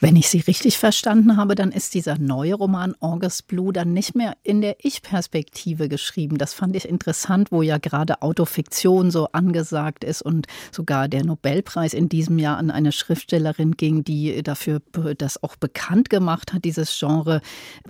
Wenn 0.00 0.16
ich 0.16 0.28
Sie 0.28 0.40
richtig 0.40 0.78
verstanden 0.78 1.36
habe, 1.36 1.54
dann 1.54 1.72
ist 1.72 1.94
dieser 1.94 2.18
neue 2.18 2.54
Roman 2.54 2.94
August 3.00 3.46
Blue 3.48 3.72
dann 3.72 3.92
nicht 3.92 4.14
mehr 4.14 4.36
in 4.42 4.60
der 4.60 4.76
Ich-Perspektive 4.84 5.88
geschrieben. 5.88 6.38
Das 6.38 6.54
fand 6.54 6.76
ich 6.76 6.88
interessant, 6.88 7.50
wo 7.50 7.62
ja 7.62 7.78
gerade 7.78 8.22
Autofiktion 8.22 9.10
so 9.10 9.28
angesagt 9.32 10.04
ist 10.04 10.22
und 10.22 10.46
sogar 10.70 11.08
der 11.08 11.24
Nobelpreis 11.24 11.94
in 11.94 12.08
diesem 12.08 12.38
Jahr 12.38 12.58
an 12.58 12.70
eine 12.70 12.92
Schriftstellerin 12.92 13.76
ging, 13.76 14.04
die 14.04 14.42
dafür 14.42 14.80
das 15.16 15.42
auch 15.42 15.56
bekannt 15.56 16.10
gemacht 16.10 16.52
hat, 16.52 16.64
dieses 16.64 16.96
Genre. 16.98 17.40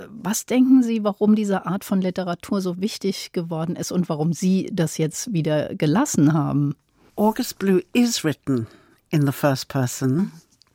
Was 0.08 0.46
denken 0.46 0.82
Sie, 0.82 1.04
warum 1.04 1.34
diese 1.34 1.66
Art 1.66 1.84
von 1.84 2.00
Literatur 2.00 2.60
so 2.60 2.80
wichtig 2.80 3.32
geworden 3.32 3.76
ist 3.76 3.92
und 3.92 4.08
warum 4.08 4.32
Sie 4.32 4.70
das 4.72 4.98
jetzt 4.98 5.32
wieder 5.32 5.74
gelassen 5.74 6.32
haben? 6.32 6.74
August 7.16 7.58
Blue 7.58 7.82
is 7.92 8.24
written 8.24 8.66
in 9.10 9.26
the 9.26 9.32
first 9.32 9.68
person. 9.68 10.30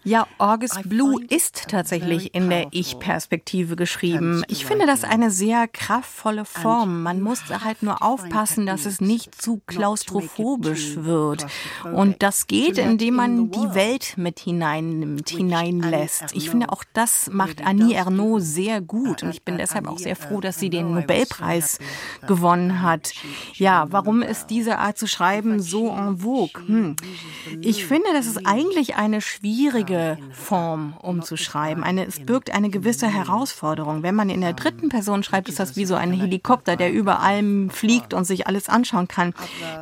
Ja, 0.06 0.28
August 0.38 0.90
Blue 0.90 1.24
ist 1.30 1.70
tatsächlich 1.70 2.36
in 2.36 2.50
der 2.50 2.68
Ich-Perspektive 2.72 3.78
geschrieben. 3.78 4.44
Ich 4.50 4.66
finde 4.66 4.86
das 4.86 5.06
eine 5.06 5.32
sehr 5.32 5.68
kraftvolle 5.68 6.44
Form. 6.44 7.04
Man 7.04 7.22
muss 7.22 7.42
halt 7.64 7.84
nur 7.84 8.04
aufpassen, 8.04 8.66
dass 8.66 8.86
es 8.86 9.00
nicht 9.00 9.42
zu 9.42 9.62
klaustrophobisch 9.66 10.98
wird. 10.98 11.46
Und 11.94 12.22
das 12.22 12.48
geht, 12.48 12.78
indem 12.78 13.16
man 13.16 13.52
die 13.52 13.74
Welt 13.74 14.16
mit 14.18 14.40
hineinnimmt, 14.40 15.30
hineinlässt. 15.30 16.34
Ich 16.34 16.50
finde 16.50 16.70
auch 16.70 16.84
das 16.94 17.30
macht 17.32 17.66
Annie 17.66 17.96
Ernaux 17.96 18.44
sehr 18.44 18.82
gut. 18.82 19.24
Und 19.24 19.30
ich 19.30 19.44
bin 19.44 19.58
deshalb 19.58 19.88
auch 19.88 20.00
sehr 20.00 20.18
froh, 20.18 20.42
dass 20.42 20.60
sie 20.60 20.70
den 20.70 20.94
Nobelpreis 20.94 21.80
gewonnen 22.28 22.82
hat. 22.82 23.14
Ja, 23.54 23.86
warum 23.90 24.22
ist 24.22 24.48
diese 24.48 24.80
Art 24.80 24.98
zu 24.98 25.08
schreiben 25.08 25.62
so 25.62 25.88
en 25.90 26.18
vogue? 26.18 26.62
Hm. 26.68 26.96
Ich 27.62 27.86
finde, 27.86 28.08
das 28.14 28.26
ist 28.26 28.46
eigentlich 28.46 28.96
eine 28.96 29.22
schwierige 29.22 29.93
schwierige 29.94 30.18
Form 30.32 30.94
umzuschreiben. 31.02 31.84
Eine, 31.84 32.06
es 32.06 32.20
birgt 32.20 32.54
eine 32.54 32.70
gewisse 32.70 33.08
Herausforderung. 33.08 34.04
Wenn 34.04 34.16
man 34.16 34.30
in 34.30 34.42
der 34.42 34.54
dritten 34.54 34.90
Person 34.90 35.24
schreibt, 35.24 35.50
ist 35.50 35.60
das 35.60 35.76
wie 35.76 35.86
so 35.86 35.96
ein 35.96 36.12
Helikopter, 36.12 36.76
der 36.76 36.92
über 36.92 37.20
allem 37.20 37.70
fliegt 37.70 38.14
und 38.14 38.26
sich 38.26 38.48
alles 38.48 38.70
anschauen 38.70 39.08
kann. 39.08 39.34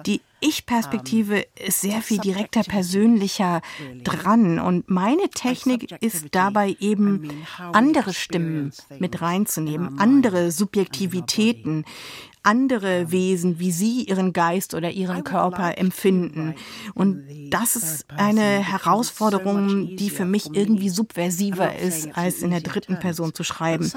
Die 0.06 0.22
ich-Perspektive 0.44 1.46
ist 1.64 1.82
sehr 1.82 2.02
viel 2.02 2.18
direkter, 2.18 2.64
persönlicher 2.64 3.62
dran. 4.04 4.60
Und 4.60 4.90
meine 4.90 5.30
Technik 5.30 5.92
ist 6.02 6.30
dabei 6.32 6.76
eben, 6.80 7.30
andere 7.74 8.14
Stimmen 8.14 8.72
mit 8.98 9.22
reinzunehmen, 9.22 10.00
andere 10.00 10.52
Subjektivitäten 10.52 11.86
andere 12.44 13.12
Wesen, 13.12 13.60
wie 13.60 13.72
sie 13.72 14.04
ihren 14.04 14.34
Geist 14.34 14.74
oder 14.74 14.92
ihren 14.92 15.24
Körper 15.24 15.78
empfinden. 15.78 16.56
Und 16.94 17.24
das 17.50 17.76
ist 17.76 18.06
eine 18.10 18.42
Herausforderung, 18.42 19.96
die 19.96 20.10
für 20.10 20.26
mich 20.26 20.54
irgendwie 20.54 20.90
subversiver 20.90 21.76
ist, 21.76 22.10
als 22.18 22.42
in 22.42 22.52
der 22.52 22.62
dritten 22.62 23.00
Person 23.00 23.34
zu 23.34 23.44
schreiben. 23.44 23.92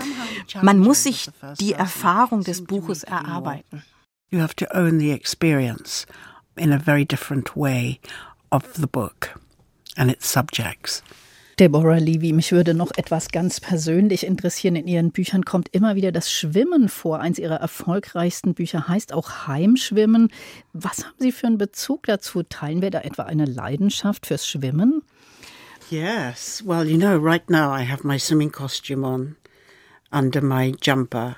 Man 0.62 0.78
muss 0.78 1.04
sich 1.04 1.30
die 1.60 1.72
Erfahrung 1.72 2.44
des 2.44 2.64
Buches 2.64 3.02
erarbeiten. 3.02 3.82
You 4.30 4.40
have 4.40 4.56
to 4.56 4.66
own 4.72 4.98
the 4.98 5.12
experience 5.12 6.06
in 6.56 6.72
a 6.72 6.78
very 6.78 7.04
different 7.04 7.56
way 7.56 8.00
of 8.50 8.64
the 8.74 8.86
book 8.86 9.38
and 9.96 10.10
its 10.10 10.30
subjects. 10.30 11.02
Deborah 11.58 11.99
Levy, 11.99 12.32
mich 12.32 12.50
würde 12.50 12.75
noch 12.75 12.90
etwas 12.96 13.28
ganz 13.28 13.61
persönlich 13.61 14.26
interessieren. 14.26 14.75
In 14.75 14.88
Ihren 14.88 15.12
Büchern 15.12 15.44
kommt 15.44 15.68
immer 15.73 15.94
wieder 15.94 16.11
das 16.11 16.32
Schwimmen 16.32 16.88
vor. 16.88 17.20
Eins 17.20 17.38
Ihrer 17.38 17.56
erfolgreichsten 17.56 18.54
Bücher 18.54 18.88
heißt 18.88 19.12
auch 19.12 19.46
Heimschwimmen. 19.46 20.30
Was 20.73 21.04
haben 21.04 21.14
Sie 21.18 21.30
für 21.30 21.46
einen 21.46 21.58
Bezug 21.58 22.06
dazu? 22.06 22.42
Teilen 22.42 22.82
wir 22.82 22.90
da 22.90 23.02
etwa 23.02 23.23
eine 23.23 23.44
Leidenschaft 23.44 24.26
fürs 24.26 24.49
Schwimmen? 24.49 25.02
Yes. 25.90 26.64
Well, 26.66 26.88
you 26.88 26.99
know, 26.99 27.16
right 27.16 27.49
now 27.49 27.73
I 27.73 27.88
have 27.88 28.04
my 28.06 28.18
swimming 28.18 28.50
costume 28.50 29.06
on 29.06 29.37
under 30.11 30.40
my 30.40 30.75
jumper. 30.82 31.37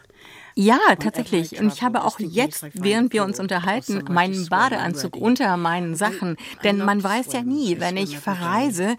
Ja, 0.59 0.79
tatsächlich. 0.99 1.61
Und 1.61 1.71
ich 1.71 1.83
habe 1.83 2.03
auch 2.03 2.19
jetzt, 2.19 2.65
während 2.73 3.13
wir 3.13 3.25
uns 3.25 3.39
unterhalten, 3.39 4.03
meinen 4.09 4.49
Badeanzug 4.49 5.15
unter 5.15 5.55
meinen 5.59 5.97
Sachen. 5.97 6.37
Denn 6.65 6.79
man 6.79 7.05
weiß 7.05 7.35
ja 7.35 7.43
nie, 7.43 7.79
wenn 7.79 7.99
ich 7.99 8.19
verreise, 8.19 8.97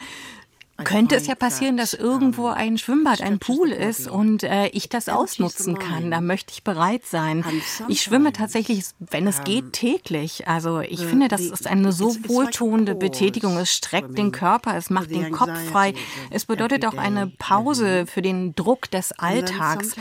könnte 0.84 1.16
es 1.16 1.28
ja 1.28 1.36
passieren, 1.36 1.76
dass 1.78 1.94
irgendwo 1.94 2.48
ein 2.48 2.78
Schwimmbad, 2.78 3.22
ein 3.22 3.40
Pool 3.40 3.72
ist 3.72 4.08
und 4.08 4.44
äh, 4.44 4.68
ich 4.68 4.90
das 4.90 5.10
ausnutzen 5.10 5.80
kann. 5.80 6.12
Da 6.12 6.22
möchte 6.22 6.54
ich 6.54 6.64
bereit 6.64 7.06
sein. 7.06 7.44
Ich 7.88 8.02
schwimme 8.04 8.32
tatsächlich, 8.32 8.86
wenn 9.00 9.28
es 9.28 9.44
geht, 9.44 9.74
täglich. 9.74 10.48
Also 10.48 10.82
ich 10.82 11.04
finde, 11.04 11.28
das 11.28 11.42
ist 11.42 11.68
eine 11.68 11.92
so 11.92 12.16
wohltuende 12.28 12.96
Betätigung. 12.96 13.58
Es 13.58 13.74
streckt 13.74 14.18
den 14.18 14.32
Körper, 14.32 14.76
es 14.78 14.90
macht 14.90 15.10
den 15.10 15.32
Kopf 15.32 15.58
frei. 15.72 15.94
Es 16.30 16.46
bedeutet 16.46 16.86
auch 16.86 16.98
eine 16.98 17.28
Pause 17.28 18.06
für 18.06 18.22
den 18.22 18.54
Druck 18.56 18.92
des 18.92 19.12
Alltags. 19.14 19.96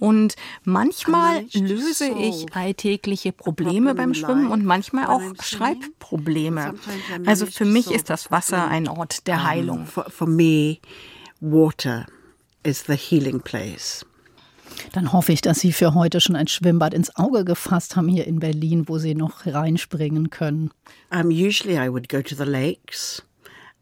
Und 0.00 0.34
manchmal 0.64 1.44
löse 1.52 2.08
ich 2.08 2.54
alltägliche 2.54 3.32
Probleme 3.32 3.94
beim 3.94 4.14
Schwimmen 4.14 4.48
und 4.48 4.64
manchmal 4.64 5.06
auch 5.06 5.22
Schreibprobleme. 5.40 6.74
Also 7.24 7.46
für 7.46 7.64
mich 7.64 7.90
ist 7.90 8.10
das 8.10 8.30
Wasser 8.30 8.66
ein 8.66 8.88
Ort 8.88 9.26
der 9.26 9.44
Heilung 9.44 9.86
for 10.16 10.26
me, 10.26 10.80
water 11.40 12.06
is 12.64 12.84
the 12.84 12.96
healing 12.96 13.40
place. 13.40 14.04
Dann 14.92 15.12
hoffe 15.12 15.32
ich, 15.32 15.40
dass 15.40 15.60
Sie 15.60 15.72
für 15.72 15.94
heute 15.94 16.20
schon 16.20 16.36
ein 16.36 16.48
Schwimmbad 16.48 16.92
ins 16.94 17.14
Auge 17.16 17.44
gefasst 17.44 17.96
haben 17.96 18.08
hier 18.08 18.26
in 18.26 18.40
Berlin, 18.40 18.88
wo 18.88 18.98
Sie 18.98 19.14
noch 19.14 19.46
reinspringen 19.46 20.30
können. 20.30 20.70
Um, 21.10 21.28
usually 21.30 21.76
I 21.78 21.88
would 21.88 22.08
go 22.08 22.20
to 22.22 22.34
the 22.34 22.44
lakes. 22.44 23.22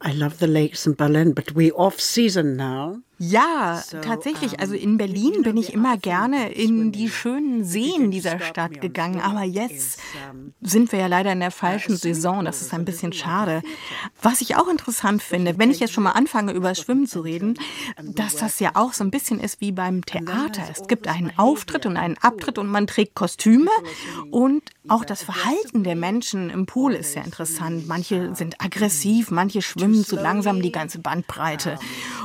I 0.04 0.12
love 0.12 0.36
the 0.38 0.46
lakes 0.46 0.86
in 0.86 0.96
Berlin, 0.96 1.34
but 1.34 1.54
we're 1.54 1.74
off 1.74 2.00
season 2.00 2.56
now. 2.56 2.98
Ja, 3.18 3.82
tatsächlich. 4.02 4.60
Also 4.60 4.74
in 4.74 4.96
Berlin 4.96 5.42
bin 5.42 5.56
ich 5.56 5.72
immer 5.72 5.96
gerne 5.96 6.52
in 6.52 6.90
die 6.90 7.08
schönen 7.08 7.64
Seen 7.64 8.10
dieser 8.10 8.40
Stadt 8.40 8.80
gegangen. 8.80 9.20
Aber 9.20 9.42
jetzt 9.42 10.00
sind 10.60 10.90
wir 10.92 10.98
ja 10.98 11.06
leider 11.06 11.32
in 11.32 11.40
der 11.40 11.50
falschen 11.50 11.96
Saison. 11.96 12.44
Das 12.44 12.60
ist 12.60 12.74
ein 12.74 12.84
bisschen 12.84 13.12
schade. 13.12 13.62
Was 14.20 14.40
ich 14.40 14.56
auch 14.56 14.68
interessant 14.68 15.22
finde, 15.22 15.58
wenn 15.58 15.70
ich 15.70 15.80
jetzt 15.80 15.92
schon 15.92 16.04
mal 16.04 16.12
anfange, 16.12 16.52
über 16.52 16.74
Schwimmen 16.74 17.06
zu 17.06 17.20
reden, 17.20 17.54
dass 18.02 18.36
das 18.36 18.58
ja 18.58 18.72
auch 18.74 18.92
so 18.92 19.04
ein 19.04 19.10
bisschen 19.10 19.38
ist 19.38 19.60
wie 19.60 19.72
beim 19.72 20.04
Theater. 20.04 20.62
Es 20.70 20.88
gibt 20.88 21.06
einen 21.06 21.32
Auftritt 21.38 21.86
und 21.86 21.96
einen 21.96 22.18
Abtritt 22.18 22.58
und 22.58 22.68
man 22.68 22.86
trägt 22.86 23.14
Kostüme 23.14 23.70
und 24.30 24.62
auch 24.88 25.04
das 25.04 25.22
Verhalten 25.22 25.84
der 25.84 25.96
Menschen 25.96 26.50
im 26.50 26.66
Pool 26.66 26.92
ist 26.92 27.12
sehr 27.12 27.24
interessant. 27.24 27.86
Manche 27.86 28.34
sind 28.34 28.60
aggressiv, 28.60 29.30
manche 29.30 29.62
schwimmen 29.62 30.04
zu 30.04 30.16
langsam 30.16 30.60
die 30.60 30.72
ganze 30.72 30.98
Bandbreite. 30.98 31.78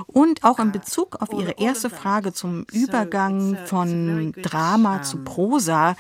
Und 0.08 0.44
auch 0.44 0.60
im 0.60 0.74
Bezug 0.80 1.22
auf 1.22 1.30
Ihre 1.34 1.52
erste 1.60 1.90
Frage 1.90 2.34
zum 2.34 2.66
Übergang 2.72 3.58
von 3.66 4.34
Drama 4.42 5.02
zu 5.02 5.18
Prosa, 5.24 5.96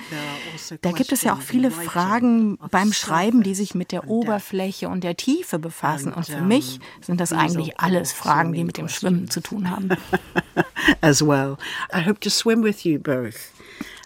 da 0.81 0.91
gibt 0.91 1.11
es 1.11 1.23
ja 1.23 1.33
auch 1.33 1.41
viele 1.41 1.71
Fragen 1.71 2.57
beim 2.71 2.93
Schreiben, 2.93 3.43
die 3.43 3.55
sich 3.55 3.75
mit 3.75 3.91
der 3.91 4.07
Oberfläche 4.07 4.89
und 4.89 5.03
der 5.03 5.17
Tiefe 5.17 5.59
befassen. 5.59 6.13
Und 6.13 6.25
für 6.25 6.41
mich 6.41 6.79
sind 7.01 7.19
das 7.19 7.33
eigentlich 7.33 7.79
alles 7.79 8.11
Fragen, 8.11 8.53
die 8.53 8.63
mit 8.63 8.77
dem 8.77 8.89
Schwimmen 8.89 9.29
zu 9.29 9.41
tun 9.41 9.69
haben. 9.69 9.89
As 11.01 11.21
well. 11.21 11.57
I 11.93 12.05
hope 12.05 12.19
to 12.21 12.29
swim 12.29 12.63
with 12.63 12.83
you 12.83 12.99
both 12.99 13.51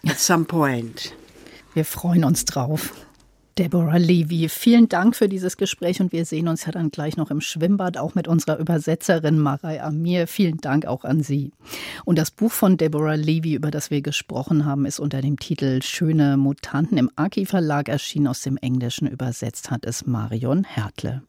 at 0.06 0.18
some 0.18 0.44
point. 0.44 1.14
Wir 1.74 1.84
freuen 1.84 2.24
uns 2.24 2.44
drauf. 2.44 2.92
Deborah 3.56 3.98
Levy, 3.98 4.48
vielen 4.48 4.88
Dank 4.88 5.14
für 5.14 5.28
dieses 5.28 5.56
Gespräch 5.56 6.00
und 6.00 6.10
wir 6.10 6.24
sehen 6.24 6.48
uns 6.48 6.66
ja 6.66 6.72
dann 6.72 6.90
gleich 6.90 7.16
noch 7.16 7.30
im 7.30 7.40
Schwimmbad, 7.40 7.96
auch 7.96 8.16
mit 8.16 8.26
unserer 8.26 8.58
Übersetzerin 8.58 9.38
Marei 9.38 9.80
Amir. 9.80 10.26
Vielen 10.26 10.58
Dank 10.58 10.86
auch 10.86 11.04
an 11.04 11.22
Sie. 11.22 11.52
Und 12.04 12.18
das 12.18 12.32
Buch 12.32 12.50
von 12.50 12.76
Deborah 12.76 13.14
Levy, 13.14 13.54
über 13.54 13.70
das 13.70 13.92
wir 13.92 14.02
gesprochen 14.02 14.64
haben, 14.64 14.86
ist 14.86 14.98
unter 14.98 15.20
dem 15.20 15.38
Titel 15.38 15.82
Schöne 15.82 16.36
Mutanten 16.36 16.98
im 16.98 17.10
Aki 17.14 17.46
Verlag 17.46 17.88
erschienen. 17.88 18.26
Aus 18.26 18.42
dem 18.42 18.56
Englischen 18.56 19.06
übersetzt 19.06 19.70
hat 19.70 19.84
es 19.84 20.04
Marion 20.04 20.64
Hertle. 20.64 21.22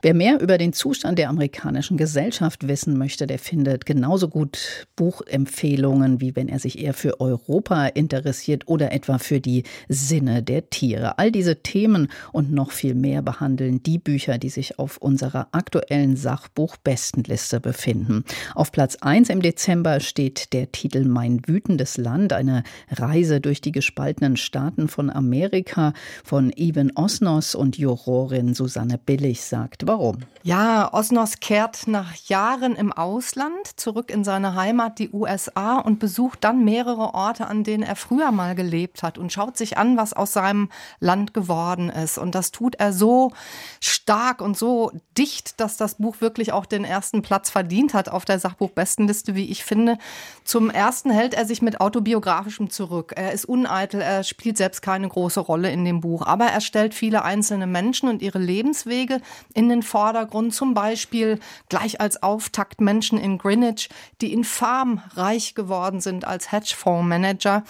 Wer 0.00 0.14
mehr 0.14 0.40
über 0.40 0.58
den 0.58 0.72
Zustand 0.72 1.18
der 1.18 1.28
amerikanischen 1.28 1.96
Gesellschaft 1.96 2.68
wissen 2.68 2.96
möchte, 2.96 3.26
der 3.26 3.40
findet 3.40 3.84
genauso 3.84 4.28
gut 4.28 4.86
Buchempfehlungen, 4.94 6.20
wie 6.20 6.36
wenn 6.36 6.48
er 6.48 6.60
sich 6.60 6.78
eher 6.78 6.94
für 6.94 7.20
Europa 7.20 7.86
interessiert 7.86 8.68
oder 8.68 8.92
etwa 8.92 9.18
für 9.18 9.40
die 9.40 9.64
Sinne 9.88 10.44
der 10.44 10.70
Tiere. 10.70 11.18
All 11.18 11.32
diese 11.32 11.64
Themen 11.64 12.06
und 12.30 12.52
noch 12.52 12.70
viel 12.70 12.94
mehr 12.94 13.22
behandeln 13.22 13.82
die 13.82 13.98
Bücher, 13.98 14.38
die 14.38 14.50
sich 14.50 14.78
auf 14.78 14.98
unserer 14.98 15.48
aktuellen 15.50 16.14
Sachbuchbestenliste 16.14 17.58
befinden. 17.58 18.22
Auf 18.54 18.70
Platz 18.70 18.98
1 19.00 19.30
im 19.30 19.42
Dezember 19.42 19.98
steht 19.98 20.52
der 20.52 20.70
Titel 20.70 21.06
Mein 21.06 21.42
wütendes 21.48 21.96
Land, 21.96 22.32
eine 22.32 22.62
Reise 22.88 23.40
durch 23.40 23.60
die 23.60 23.72
gespaltenen 23.72 24.36
Staaten 24.36 24.86
von 24.86 25.10
Amerika 25.10 25.92
von 26.22 26.52
Even 26.54 26.92
Osnos 26.94 27.56
und 27.56 27.78
Jurorin 27.78 28.54
Susanne 28.54 28.96
Billig 29.04 29.40
sagt, 29.42 29.87
Warum? 29.88 30.18
Ja, 30.42 30.92
Osnos 30.92 31.40
kehrt 31.40 31.88
nach 31.88 32.14
Jahren 32.14 32.76
im 32.76 32.92
Ausland 32.92 33.66
zurück 33.76 34.10
in 34.10 34.22
seine 34.22 34.54
Heimat, 34.54 34.98
die 34.98 35.10
USA, 35.10 35.78
und 35.78 35.98
besucht 35.98 36.44
dann 36.44 36.64
mehrere 36.64 37.14
Orte, 37.14 37.46
an 37.46 37.64
denen 37.64 37.82
er 37.82 37.96
früher 37.96 38.30
mal 38.30 38.54
gelebt 38.54 39.02
hat 39.02 39.18
und 39.18 39.32
schaut 39.32 39.56
sich 39.56 39.76
an, 39.78 39.96
was 39.96 40.12
aus 40.12 40.32
seinem 40.32 40.70
Land 41.00 41.34
geworden 41.34 41.88
ist. 41.88 42.18
Und 42.18 42.34
das 42.34 42.50
tut 42.50 42.76
er 42.76 42.92
so 42.92 43.32
stark 43.80 44.40
und 44.40 44.56
so 44.56 44.92
dicht, 45.16 45.58
dass 45.58 45.76
das 45.76 45.96
Buch 45.96 46.20
wirklich 46.20 46.52
auch 46.52 46.66
den 46.66 46.84
ersten 46.84 47.22
Platz 47.22 47.50
verdient 47.50 47.92
hat 47.92 48.08
auf 48.08 48.24
der 48.24 48.38
Sachbuchbestenliste, 48.38 49.34
wie 49.34 49.50
ich 49.50 49.64
finde. 49.64 49.98
Zum 50.44 50.70
ersten 50.70 51.10
hält 51.10 51.34
er 51.34 51.46
sich 51.46 51.62
mit 51.62 51.80
autobiografischem 51.80 52.70
zurück. 52.70 53.12
Er 53.16 53.32
ist 53.32 53.44
uneitel, 53.44 54.00
er 54.00 54.22
spielt 54.22 54.56
selbst 54.56 54.82
keine 54.82 55.08
große 55.08 55.40
Rolle 55.40 55.70
in 55.70 55.84
dem 55.84 56.00
Buch, 56.00 56.26
aber 56.26 56.46
er 56.46 56.60
stellt 56.60 56.94
viele 56.94 57.22
einzelne 57.22 57.66
Menschen 57.66 58.08
und 58.08 58.22
ihre 58.22 58.38
Lebenswege 58.38 59.20
in 59.52 59.68
den 59.68 59.77
den 59.78 59.82
Vordergrund, 59.82 60.54
zum 60.54 60.74
Beispiel 60.74 61.38
gleich 61.68 62.00
als 62.00 62.22
Auftakt 62.22 62.80
Menschen 62.80 63.18
in 63.18 63.38
Greenwich, 63.38 63.88
die 64.20 64.32
infam 64.32 65.00
reich 65.14 65.54
geworden 65.54 66.00
sind 66.00 66.24
als 66.24 66.50
Hedgefondsmanager 66.52 67.62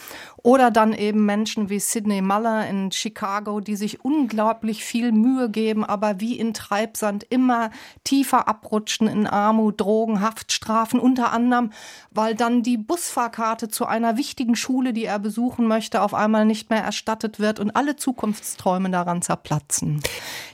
oder 0.42 0.70
dann 0.70 0.92
eben 0.94 1.26
Menschen 1.26 1.68
wie 1.68 1.80
Sidney 1.80 2.22
Muller 2.22 2.66
in 2.66 2.90
Chicago, 2.90 3.60
die 3.60 3.76
sich 3.76 4.04
unglaublich 4.04 4.84
viel 4.84 5.12
Mühe 5.12 5.50
geben, 5.50 5.84
aber 5.84 6.20
wie 6.20 6.38
in 6.38 6.54
Treibsand 6.54 7.24
immer 7.28 7.70
tiefer 8.04 8.48
abrutschen 8.48 9.08
in 9.08 9.26
Armut, 9.26 9.80
Drogen, 9.80 10.20
Haftstrafen, 10.20 11.00
unter 11.00 11.32
anderem, 11.32 11.72
weil 12.10 12.34
dann 12.34 12.62
die 12.62 12.78
Busfahrkarte 12.78 13.68
zu 13.68 13.84
einer 13.84 14.16
wichtigen 14.16 14.56
Schule, 14.56 14.92
die 14.92 15.04
er 15.04 15.18
besuchen 15.18 15.66
möchte, 15.66 16.00
auf 16.00 16.14
einmal 16.14 16.46
nicht 16.46 16.70
mehr 16.70 16.82
erstattet 16.82 17.40
wird 17.40 17.60
und 17.60 17.76
alle 17.76 17.96
Zukunftsträume 17.96 18.90
daran 18.90 19.20
zerplatzen. 19.20 20.00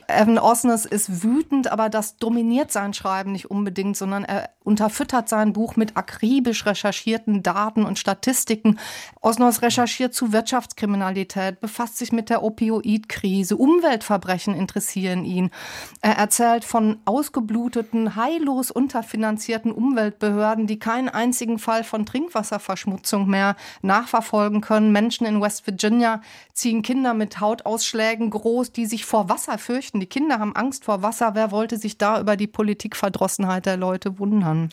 Evan 0.09 0.39
Osnes 0.39 0.85
ist 0.87 1.23
wütend, 1.23 1.44
aber 1.71 1.89
das 1.89 2.17
dominiert 2.17 2.73
sein 2.73 2.95
Schreiben 2.95 3.33
nicht 3.33 3.51
unbedingt, 3.51 3.97
sondern 3.97 4.25
er 4.25 4.51
unterfüttert 4.65 5.29
sein 5.29 5.53
Buch 5.53 5.77
mit 5.77 5.97
akribisch 5.97 6.65
recherchierten 6.65 7.43
Daten 7.43 7.85
und 7.85 7.99
Statistiken. 7.99 8.79
Osnos 9.21 9.61
recherchiert 9.61 10.15
zu 10.15 10.33
Wirtschaftskriminalität, 10.33 11.61
befasst 11.61 11.99
sich 11.99 12.13
mit 12.13 12.31
der 12.31 12.43
Opioidkrise, 12.43 13.57
Umweltverbrechen 13.57 14.55
interessieren 14.55 15.25
ihn. 15.25 15.51
Er 16.01 16.17
erzählt 16.17 16.65
von 16.65 16.99
ausgebluteten, 17.05 18.17
heillos 18.17 18.71
unterfinanzierten 18.71 19.71
Umweltbehörden, 19.71 20.67
die 20.67 20.79
keinen 20.79 21.11
einzigen 21.11 21.59
Fall 21.59 21.85
von 21.85 22.07
Trinkwasserverschmutzung 22.07 23.29
mehr 23.29 23.57
nachverfolgen 23.83 24.63
können. 24.63 24.93
Menschen 24.93 25.27
in 25.27 25.43
West 25.43 25.67
Virginia 25.67 26.23
ziehen 26.55 26.83
Kinder 26.83 27.13
mit 27.13 27.41
Hautausschlägen 27.41 28.31
groß, 28.31 28.73
die 28.73 28.87
sich 28.87 29.05
vor 29.05 29.29
Wasser 29.29 29.59
fürchten. 29.59 30.01
Die 30.01 30.07
Kinder 30.07 30.39
haben 30.39 30.57
Angst 30.57 30.85
vor 30.85 31.03
Wasser. 31.03 31.34
Wer 31.35 31.51
wollte 31.51 31.79
sich 31.79 31.99
da 31.99 32.21
über 32.21 32.37
die 32.37 32.47
Politikverdrossenheit 32.47 33.67
der 33.67 33.77
Leute 33.77 34.21
wundern? 34.21 34.71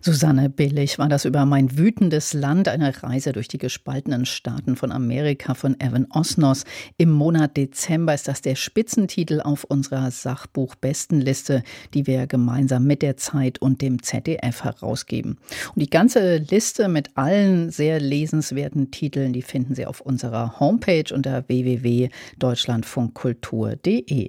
Susanne 0.00 0.48
Billig 0.48 1.00
war 1.00 1.08
das 1.08 1.24
über 1.24 1.44
mein 1.44 1.76
wütendes 1.76 2.34
Land, 2.34 2.68
eine 2.68 3.02
Reise 3.02 3.32
durch 3.32 3.48
die 3.48 3.58
gespaltenen 3.58 4.24
Staaten 4.24 4.76
von 4.76 4.92
Amerika 4.92 5.54
von 5.54 5.74
Evan 5.80 6.06
Osnos. 6.10 6.62
Im 6.98 7.10
Monat 7.10 7.56
Dezember 7.56 8.14
ist 8.14 8.28
das 8.28 8.42
der 8.42 8.54
Spitzentitel 8.54 9.40
auf 9.40 9.64
unserer 9.64 10.12
Sachbuchbestenliste, 10.12 11.64
die 11.94 12.06
wir 12.06 12.28
gemeinsam 12.28 12.86
mit 12.86 13.02
der 13.02 13.16
Zeit 13.16 13.60
und 13.60 13.82
dem 13.82 14.00
ZDF 14.00 14.62
herausgeben. 14.62 15.38
Und 15.74 15.82
die 15.82 15.90
ganze 15.90 16.36
Liste 16.36 16.86
mit 16.86 17.10
allen 17.16 17.70
sehr 17.70 17.98
lesenswerten 17.98 18.92
Titeln, 18.92 19.32
die 19.32 19.42
finden 19.42 19.74
Sie 19.74 19.86
auf 19.86 20.00
unserer 20.00 20.60
Homepage 20.60 21.12
unter 21.12 21.48
www.deutschlandfunkkultur.de. 21.48 24.28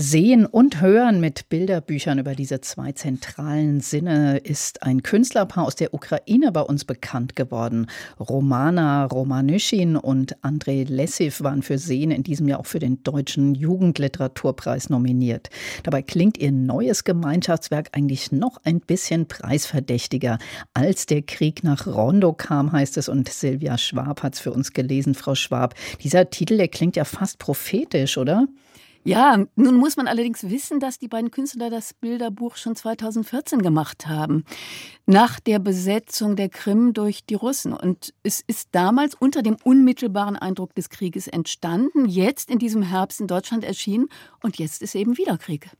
Sehen 0.00 0.46
und 0.46 0.80
Hören 0.80 1.18
mit 1.18 1.48
Bilderbüchern 1.48 2.20
über 2.20 2.36
diese 2.36 2.60
zwei 2.60 2.92
zentralen 2.92 3.80
Sinne 3.80 4.38
ist 4.38 4.84
ein 4.84 5.02
Künstlerpaar 5.02 5.64
aus 5.64 5.74
der 5.74 5.92
Ukraine 5.92 6.52
bei 6.52 6.60
uns 6.60 6.84
bekannt 6.84 7.34
geworden. 7.34 7.88
Romana 8.20 9.06
Romanyschin 9.06 9.96
und 9.96 10.36
Andrei 10.44 10.84
Lessiv 10.88 11.42
waren 11.42 11.62
für 11.62 11.78
Sehen 11.78 12.12
in 12.12 12.22
diesem 12.22 12.46
Jahr 12.46 12.60
auch 12.60 12.66
für 12.66 12.78
den 12.78 13.02
Deutschen 13.02 13.56
Jugendliteraturpreis 13.56 14.88
nominiert. 14.88 15.50
Dabei 15.82 16.02
klingt 16.02 16.38
ihr 16.38 16.52
neues 16.52 17.02
Gemeinschaftswerk 17.02 17.88
eigentlich 17.90 18.30
noch 18.30 18.58
ein 18.62 18.78
bisschen 18.78 19.26
preisverdächtiger. 19.26 20.38
Als 20.74 21.06
der 21.06 21.22
Krieg 21.22 21.64
nach 21.64 21.88
Rondo 21.88 22.32
kam, 22.34 22.70
heißt 22.70 22.98
es, 22.98 23.08
und 23.08 23.28
Silvia 23.28 23.76
Schwab 23.76 24.22
hat 24.22 24.34
es 24.34 24.40
für 24.40 24.52
uns 24.52 24.72
gelesen, 24.72 25.14
Frau 25.14 25.34
Schwab. 25.34 25.74
Dieser 26.04 26.30
Titel, 26.30 26.56
der 26.56 26.68
klingt 26.68 26.94
ja 26.94 27.04
fast 27.04 27.40
prophetisch, 27.40 28.16
oder? 28.16 28.46
Ja, 29.08 29.42
nun 29.56 29.76
muss 29.76 29.96
man 29.96 30.06
allerdings 30.06 30.50
wissen, 30.50 30.80
dass 30.80 30.98
die 30.98 31.08
beiden 31.08 31.30
Künstler 31.30 31.70
das 31.70 31.94
Bilderbuch 31.94 32.56
schon 32.56 32.76
2014 32.76 33.62
gemacht 33.62 34.06
haben, 34.06 34.44
nach 35.06 35.40
der 35.40 35.58
Besetzung 35.58 36.36
der 36.36 36.50
Krim 36.50 36.92
durch 36.92 37.24
die 37.24 37.34
Russen. 37.34 37.72
Und 37.72 38.12
es 38.22 38.42
ist 38.46 38.68
damals 38.72 39.14
unter 39.14 39.40
dem 39.42 39.56
unmittelbaren 39.64 40.36
Eindruck 40.36 40.74
des 40.74 40.90
Krieges 40.90 41.26
entstanden, 41.26 42.04
jetzt 42.04 42.50
in 42.50 42.58
diesem 42.58 42.82
Herbst 42.82 43.22
in 43.22 43.28
Deutschland 43.28 43.64
erschienen 43.64 44.08
und 44.42 44.58
jetzt 44.58 44.82
ist 44.82 44.94
eben 44.94 45.16
wieder 45.16 45.38
Krieg. 45.38 45.70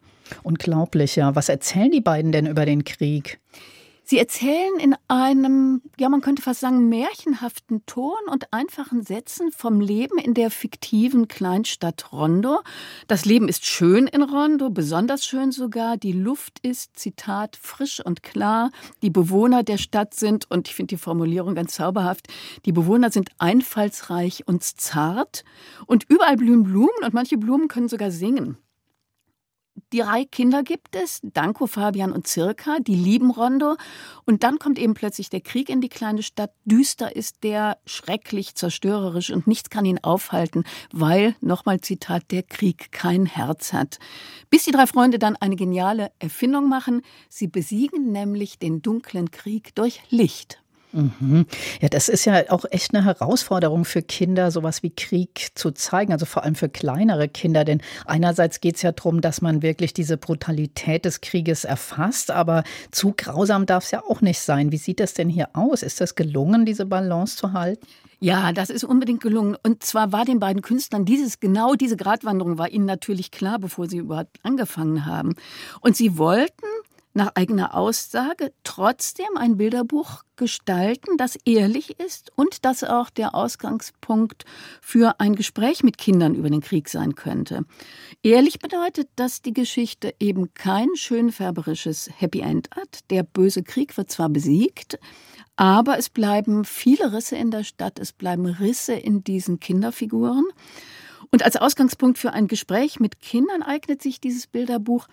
Unglaublich, 0.42 1.16
ja. 1.16 1.34
Was 1.36 1.50
erzählen 1.50 1.90
die 1.90 2.00
beiden 2.00 2.32
denn 2.32 2.46
über 2.46 2.64
den 2.64 2.84
Krieg? 2.84 3.40
Sie 4.10 4.16
erzählen 4.16 4.80
in 4.80 4.96
einem, 5.08 5.82
ja, 5.98 6.08
man 6.08 6.22
könnte 6.22 6.40
fast 6.40 6.60
sagen, 6.60 6.88
märchenhaften 6.88 7.84
Ton 7.84 8.16
und 8.30 8.50
einfachen 8.54 9.02
Sätzen 9.02 9.52
vom 9.52 9.82
Leben 9.82 10.16
in 10.16 10.32
der 10.32 10.50
fiktiven 10.50 11.28
Kleinstadt 11.28 12.10
Rondo. 12.10 12.60
Das 13.06 13.26
Leben 13.26 13.50
ist 13.50 13.66
schön 13.66 14.06
in 14.06 14.22
Rondo, 14.22 14.70
besonders 14.70 15.26
schön 15.26 15.52
sogar. 15.52 15.98
Die 15.98 16.12
Luft 16.12 16.58
ist, 16.60 16.98
Zitat, 16.98 17.58
frisch 17.60 18.02
und 18.02 18.22
klar. 18.22 18.70
Die 19.02 19.10
Bewohner 19.10 19.62
der 19.62 19.76
Stadt 19.76 20.14
sind, 20.14 20.50
und 20.50 20.68
ich 20.68 20.74
finde 20.74 20.94
die 20.94 21.00
Formulierung 21.02 21.54
ganz 21.54 21.74
zauberhaft, 21.74 22.28
die 22.64 22.72
Bewohner 22.72 23.10
sind 23.10 23.28
einfallsreich 23.36 24.48
und 24.48 24.62
zart. 24.62 25.44
Und 25.84 26.06
überall 26.08 26.38
blühen 26.38 26.62
Blumen 26.62 27.04
und 27.04 27.12
manche 27.12 27.36
Blumen 27.36 27.68
können 27.68 27.88
sogar 27.88 28.10
singen. 28.10 28.56
Die 29.92 30.01
drei 30.01 30.27
Kinder 30.27 30.62
gibt 30.62 30.94
es, 30.94 31.20
Danko, 31.22 31.66
Fabian 31.66 32.12
und 32.12 32.27
Circa, 32.27 32.79
die 32.79 32.94
lieben 32.94 33.31
Rondo. 33.31 33.77
Und 34.27 34.42
dann 34.42 34.59
kommt 34.59 34.79
eben 34.79 34.92
plötzlich 34.92 35.31
der 35.31 35.40
Krieg 35.40 35.70
in 35.70 35.81
die 35.81 35.88
kleine 35.88 36.22
Stadt. 36.22 36.53
Düster 36.66 37.16
ist 37.16 37.42
der, 37.42 37.79
schrecklich, 37.87 38.55
zerstörerisch 38.55 39.31
und 39.31 39.46
nichts 39.46 39.70
kann 39.70 39.87
ihn 39.87 39.98
aufhalten, 40.03 40.64
weil, 40.92 41.35
nochmal 41.40 41.81
Zitat, 41.81 42.31
der 42.31 42.42
Krieg 42.42 42.92
kein 42.92 43.24
Herz 43.24 43.72
hat. 43.72 43.98
Bis 44.51 44.64
die 44.64 44.72
drei 44.72 44.87
Freunde 44.87 45.18
dann 45.18 45.37
eine 45.37 45.57
geniale 45.57 46.12
Erfindung 46.18 46.68
machen. 46.68 47.01
Sie 47.31 47.48
besiegen 47.48 48.12
nämlich 48.12 48.59
den 48.59 48.83
dunklen 48.83 49.31
Krieg 49.31 49.74
durch 49.74 50.03
Licht. 50.11 50.62
Mhm. 50.92 51.46
Ja, 51.81 51.88
das 51.88 52.09
ist 52.09 52.24
ja 52.24 52.51
auch 52.51 52.64
echt 52.70 52.94
eine 52.94 53.05
Herausforderung 53.05 53.85
für 53.85 54.03
Kinder, 54.03 54.51
sowas 54.51 54.83
wie 54.83 54.90
Krieg 54.90 55.48
zu 55.55 55.70
zeigen, 55.70 56.12
also 56.12 56.24
vor 56.24 56.44
allem 56.44 56.55
für 56.55 56.68
kleinere 56.68 57.29
Kinder. 57.29 57.64
Denn 57.64 57.83
einerseits 58.07 58.61
geht 58.61 58.77
es 58.77 58.83
ja 58.83 58.92
darum, 58.92 59.20
dass 59.20 59.42
man 59.42 59.62
wirklich 59.62 59.92
diese 59.92 60.16
Brutalität 60.16 61.05
des 61.05 61.20
Krieges 61.20 61.64
erfasst, 61.64 62.31
aber 62.31 62.64
zu 62.90 63.12
grausam 63.16 63.66
darf 63.66 63.85
es 63.85 63.90
ja 63.90 64.03
auch 64.03 64.20
nicht 64.20 64.40
sein. 64.40 64.72
Wie 64.72 64.79
sieht 64.79 65.01
das 65.01 65.14
denn 65.14 65.29
hier 65.29 65.51
aus? 65.53 65.83
Ist 65.83 66.01
das 66.01 66.14
gelungen, 66.14 66.64
diese 66.64 66.87
Balance 66.87 67.37
zu 67.37 67.53
halten? 67.53 67.87
Ja, 68.20 68.53
das 68.53 68.68
ist 68.68 68.83
unbedingt 68.83 69.22
gelungen. 69.22 69.57
Und 69.62 69.85
zwar 69.85 70.11
war 70.11 70.24
den 70.24 70.40
beiden 70.40 70.61
Künstlern 70.61 71.05
dieses, 71.05 71.38
genau 71.38 71.74
diese 71.74 71.96
Gratwanderung 71.96 72.59
war 72.59 72.68
ihnen 72.68 72.85
natürlich 72.85 73.31
klar, 73.31 73.61
bevor 73.61 73.88
sie 73.88 73.98
überhaupt 73.98 74.38
angefangen 74.42 75.07
haben. 75.07 75.35
Und 75.81 75.96
sie 75.96 76.18
wollten 76.18 76.66
nach 77.14 77.32
eigener 77.34 77.74
Aussage 77.74 78.52
trotzdem 78.64 79.36
ein 79.36 79.56
Bilderbuch 79.56 80.22
gestalten, 80.36 81.16
das 81.16 81.36
ehrlich 81.44 81.98
ist 81.98 82.30
und 82.36 82.64
das 82.64 82.84
auch 82.84 83.10
der 83.10 83.34
Ausgangspunkt 83.34 84.44
für 84.80 85.18
ein 85.18 85.34
Gespräch 85.34 85.82
mit 85.82 85.98
Kindern 85.98 86.34
über 86.34 86.48
den 86.48 86.60
Krieg 86.60 86.88
sein 86.88 87.14
könnte. 87.14 87.64
Ehrlich 88.22 88.60
bedeutet, 88.60 89.08
dass 89.16 89.42
die 89.42 89.52
Geschichte 89.52 90.14
eben 90.20 90.54
kein 90.54 90.88
schönfärberisches 90.94 92.10
Happy 92.16 92.40
End 92.40 92.70
hat. 92.70 93.00
Der 93.10 93.24
böse 93.24 93.62
Krieg 93.62 93.96
wird 93.96 94.10
zwar 94.10 94.28
besiegt, 94.28 94.98
aber 95.56 95.98
es 95.98 96.08
bleiben 96.08 96.64
viele 96.64 97.12
Risse 97.12 97.36
in 97.36 97.50
der 97.50 97.64
Stadt, 97.64 97.98
es 97.98 98.12
bleiben 98.12 98.46
Risse 98.46 98.92
in 98.94 99.24
diesen 99.24 99.58
Kinderfiguren. 99.58 100.44
Und 101.30 101.44
als 101.44 101.56
Ausgangspunkt 101.56 102.18
für 102.18 102.32
ein 102.32 102.48
Gespräch 102.48 103.00
mit 103.00 103.20
Kindern 103.20 103.62
eignet 103.62 104.02
sich 104.02 104.20
dieses 104.20 104.46
Bilderbuch 104.46 105.08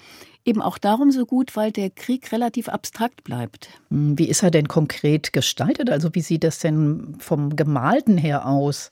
eben 0.45 0.61
auch 0.61 0.77
darum 0.77 1.11
so 1.11 1.25
gut, 1.25 1.55
weil 1.55 1.71
der 1.71 1.89
Krieg 1.89 2.31
relativ 2.31 2.69
abstrakt 2.69 3.23
bleibt. 3.23 3.69
Hm, 3.89 4.17
wie 4.17 4.29
ist 4.29 4.43
er 4.43 4.51
denn 4.51 4.67
konkret 4.67 5.33
gestaltet? 5.33 5.89
Also 5.89 6.13
wie 6.13 6.21
sieht 6.21 6.43
das 6.43 6.59
denn 6.59 7.17
vom 7.19 7.55
Gemalten 7.55 8.17
her 8.17 8.47
aus? 8.47 8.91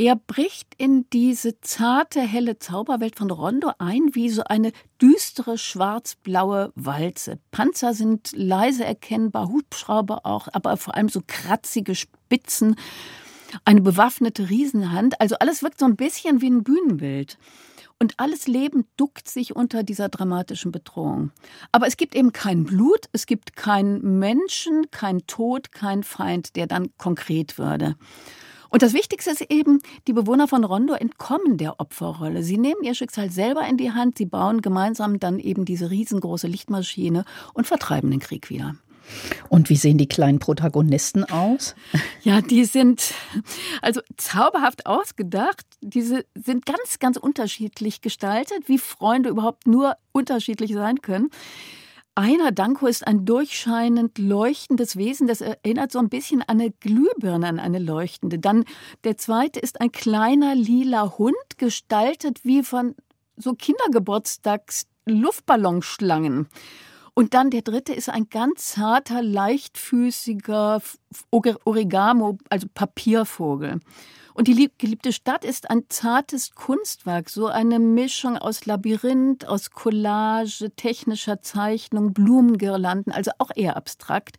Er 0.00 0.16
bricht 0.16 0.74
in 0.78 1.04
diese 1.12 1.60
zarte, 1.60 2.22
helle 2.22 2.58
Zauberwelt 2.58 3.16
von 3.16 3.30
Rondo 3.30 3.72
ein, 3.78 4.14
wie 4.14 4.30
so 4.30 4.42
eine 4.44 4.72
düstere, 5.00 5.58
schwarz-blaue 5.58 6.72
Walze. 6.74 7.38
Panzer 7.50 7.92
sind 7.92 8.32
leise 8.32 8.82
erkennbar, 8.82 9.48
Hubschrauber 9.50 10.20
auch, 10.24 10.48
aber 10.52 10.78
vor 10.78 10.94
allem 10.94 11.10
so 11.10 11.20
kratzige 11.26 11.94
Spitzen, 11.94 12.76
eine 13.64 13.80
bewaffnete 13.80 14.50
Riesenhand. 14.50 15.20
Also 15.20 15.36
alles 15.38 15.62
wirkt 15.62 15.80
so 15.80 15.86
ein 15.86 15.96
bisschen 15.96 16.40
wie 16.40 16.50
ein 16.50 16.62
Bühnenbild. 16.62 17.38
Und 18.02 18.14
alles 18.16 18.46
Leben 18.46 18.86
duckt 18.96 19.28
sich 19.28 19.54
unter 19.54 19.82
dieser 19.82 20.08
dramatischen 20.08 20.72
Bedrohung. 20.72 21.32
Aber 21.70 21.86
es 21.86 21.98
gibt 21.98 22.14
eben 22.14 22.32
kein 22.32 22.64
Blut, 22.64 23.06
es 23.12 23.26
gibt 23.26 23.56
keinen 23.56 24.18
Menschen, 24.18 24.90
kein 24.90 25.26
Tod, 25.26 25.70
kein 25.70 26.02
Feind, 26.02 26.56
der 26.56 26.66
dann 26.66 26.96
konkret 26.96 27.58
würde. 27.58 27.96
Und 28.70 28.82
das 28.82 28.94
Wichtigste 28.94 29.30
ist 29.30 29.42
eben, 29.50 29.80
die 30.06 30.12
Bewohner 30.12 30.48
von 30.48 30.64
Rondo 30.64 30.94
entkommen 30.94 31.58
der 31.58 31.78
Opferrolle. 31.80 32.42
Sie 32.42 32.56
nehmen 32.56 32.82
ihr 32.84 32.94
Schicksal 32.94 33.28
selber 33.28 33.66
in 33.66 33.76
die 33.76 33.90
Hand, 33.90 34.16
sie 34.16 34.26
bauen 34.26 34.62
gemeinsam 34.62 35.18
dann 35.18 35.38
eben 35.38 35.64
diese 35.64 35.90
riesengroße 35.90 36.46
Lichtmaschine 36.46 37.24
und 37.52 37.66
vertreiben 37.66 38.10
den 38.10 38.20
Krieg 38.20 38.48
wieder. 38.48 38.76
Und 39.48 39.68
wie 39.70 39.76
sehen 39.76 39.98
die 39.98 40.08
kleinen 40.08 40.38
Protagonisten 40.38 41.24
aus? 41.24 41.74
Ja, 42.22 42.40
die 42.40 42.64
sind 42.64 43.14
also 43.82 44.00
zauberhaft 44.16 44.86
ausgedacht. 44.86 45.66
Diese 45.80 46.24
sind 46.34 46.66
ganz, 46.66 46.98
ganz 46.98 47.16
unterschiedlich 47.16 48.00
gestaltet, 48.00 48.68
wie 48.68 48.78
Freunde 48.78 49.30
überhaupt 49.30 49.66
nur 49.66 49.96
unterschiedlich 50.12 50.72
sein 50.72 51.00
können. 51.00 51.30
Einer 52.14 52.52
Danko 52.52 52.86
ist 52.86 53.06
ein 53.06 53.24
durchscheinend 53.24 54.18
leuchtendes 54.18 54.96
Wesen, 54.96 55.26
das 55.26 55.40
erinnert 55.40 55.92
so 55.92 55.98
ein 55.98 56.08
bisschen 56.08 56.42
an 56.42 56.60
eine 56.60 56.70
Glühbirne, 56.70 57.46
an 57.46 57.58
eine 57.58 57.78
leuchtende. 57.78 58.38
Dann 58.38 58.64
der 59.04 59.16
zweite 59.16 59.60
ist 59.60 59.80
ein 59.80 59.92
kleiner 59.92 60.54
lila 60.54 61.16
Hund, 61.16 61.36
gestaltet 61.56 62.44
wie 62.44 62.62
von 62.62 62.94
so 63.36 63.54
Kindergeburtstags 63.54 64.86
Luftballonschlangen. 65.06 66.48
Und 67.14 67.34
dann 67.34 67.50
der 67.50 67.62
dritte 67.62 67.92
ist 67.92 68.08
ein 68.08 68.28
ganz 68.30 68.72
zarter, 68.72 69.22
leichtfüßiger 69.22 70.80
Origamo, 71.30 72.38
also 72.48 72.66
Papiervogel. 72.72 73.80
Und 74.32 74.48
die 74.48 74.70
geliebte 74.78 75.12
Stadt 75.12 75.44
ist 75.44 75.68
ein 75.70 75.84
zartes 75.88 76.54
Kunstwerk, 76.54 77.28
so 77.28 77.48
eine 77.48 77.78
Mischung 77.78 78.38
aus 78.38 78.64
Labyrinth, 78.64 79.46
aus 79.46 79.70
Collage, 79.70 80.70
technischer 80.76 81.42
Zeichnung, 81.42 82.14
Blumengirlanden, 82.14 83.12
also 83.12 83.32
auch 83.38 83.50
eher 83.54 83.76
abstrakt. 83.76 84.36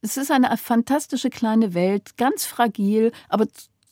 Es 0.00 0.16
ist 0.16 0.30
eine 0.30 0.56
fantastische 0.56 1.30
kleine 1.30 1.74
Welt, 1.74 2.16
ganz 2.16 2.46
fragil, 2.46 3.12
aber 3.28 3.46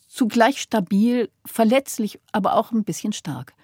zugleich 0.08 0.60
stabil, 0.60 1.30
verletzlich, 1.44 2.18
aber 2.32 2.56
auch 2.56 2.72
ein 2.72 2.84
bisschen 2.84 3.12
stark. 3.12 3.54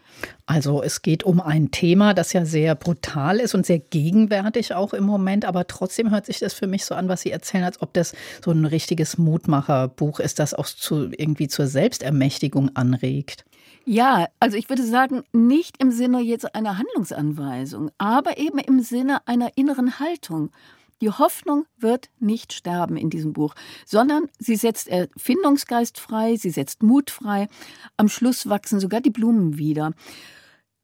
Also 0.47 0.83
es 0.83 1.03
geht 1.03 1.23
um 1.23 1.41
ein 1.41 1.71
Thema, 1.71 2.15
das 2.15 2.33
ja 2.33 2.45
sehr 2.45 2.75
brutal 2.75 3.39
ist 3.39 3.55
und 3.55 3.67
sehr 3.67 3.79
gegenwärtig 3.79 4.75
auch 4.75 4.93
im 4.93 5.05
Moment, 5.05 5.45
aber 5.45 5.67
trotzdem 5.67 6.11
hört 6.11 6.27
sich 6.27 6.39
das 6.39 6.55
für 6.55 6.67
mich 6.67 6.85
so 6.85 6.95
an, 6.95 7.09
was 7.09 7.23
Sie 7.23 7.31
erzählen, 7.31 7.65
als 7.65 7.81
ob 7.83 7.93
das 7.93 8.15
so 8.45 8.51
ein 8.51 8.65
richtiges 8.65 9.19
Mutmacherbuch 9.19 10.21
ist, 10.21 10.39
das 10.39 10.55
auch 10.55 10.67
zu, 10.67 11.11
irgendwie 11.17 11.49
zur 11.49 11.67
Selbstermächtigung 11.67 12.75
anregt. 12.75 13.45
Ja, 13.85 14.27
also 14.39 14.57
ich 14.57 14.69
würde 14.69 14.85
sagen, 14.85 15.23
nicht 15.33 15.81
im 15.81 15.91
Sinne 15.91 16.21
jetzt 16.21 16.55
einer 16.55 16.77
Handlungsanweisung, 16.77 17.91
aber 17.97 18.37
eben 18.37 18.59
im 18.59 18.81
Sinne 18.81 19.27
einer 19.27 19.57
inneren 19.57 19.99
Haltung. 19.99 20.51
Die 21.01 21.11
Hoffnung 21.11 21.67
wird 21.77 22.11
nicht 22.19 22.53
sterben 22.53 22.97
in 22.97 23.11
diesem 23.11 23.33
Buch, 23.33 23.55
sondern 23.87 24.29
sie 24.39 24.57
setzt 24.57 24.89
Erfindungsgeist 24.89 25.99
frei, 25.99 26.37
sie 26.37 26.51
setzt 26.51 26.83
Mut 26.83 27.11
frei. 27.11 27.49
Am 27.97 28.09
Schluss 28.09 28.49
wachsen 28.49 28.81
sogar 28.81 29.01
die 29.01 29.11
Blumen 29.11 29.59
wieder. 29.59 29.93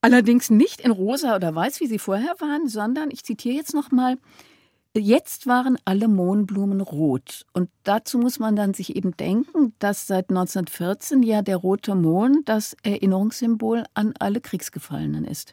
Allerdings 0.00 0.50
nicht 0.50 0.83
in 0.83 0.90
rosa 0.90 1.35
oder 1.35 1.55
weiß, 1.55 1.81
wie 1.81 1.87
sie 1.87 1.98
vorher 1.98 2.35
waren, 2.38 2.68
sondern, 2.68 3.11
ich 3.11 3.24
zitiere 3.24 3.57
jetzt 3.57 3.74
nochmal, 3.74 4.18
Jetzt 4.96 5.48
waren 5.48 5.77
alle 5.85 6.07
Mohnblumen 6.07 6.81
rot. 6.81 7.46
Und 7.53 7.68
dazu 7.83 8.16
muss 8.16 8.38
man 8.38 8.55
dann 8.55 8.74
sich 8.74 8.94
eben 8.94 9.16
denken, 9.16 9.74
dass 9.81 10.07
seit 10.07 10.31
1914 10.31 11.24
ja 11.24 11.42
der 11.42 11.57
rote 11.57 11.96
Mohn 11.96 12.42
das 12.44 12.77
Erinnerungssymbol 12.85 13.83
an 13.94 14.14
alle 14.20 14.40
Kriegsgefallenen 14.40 15.24
ist. 15.24 15.53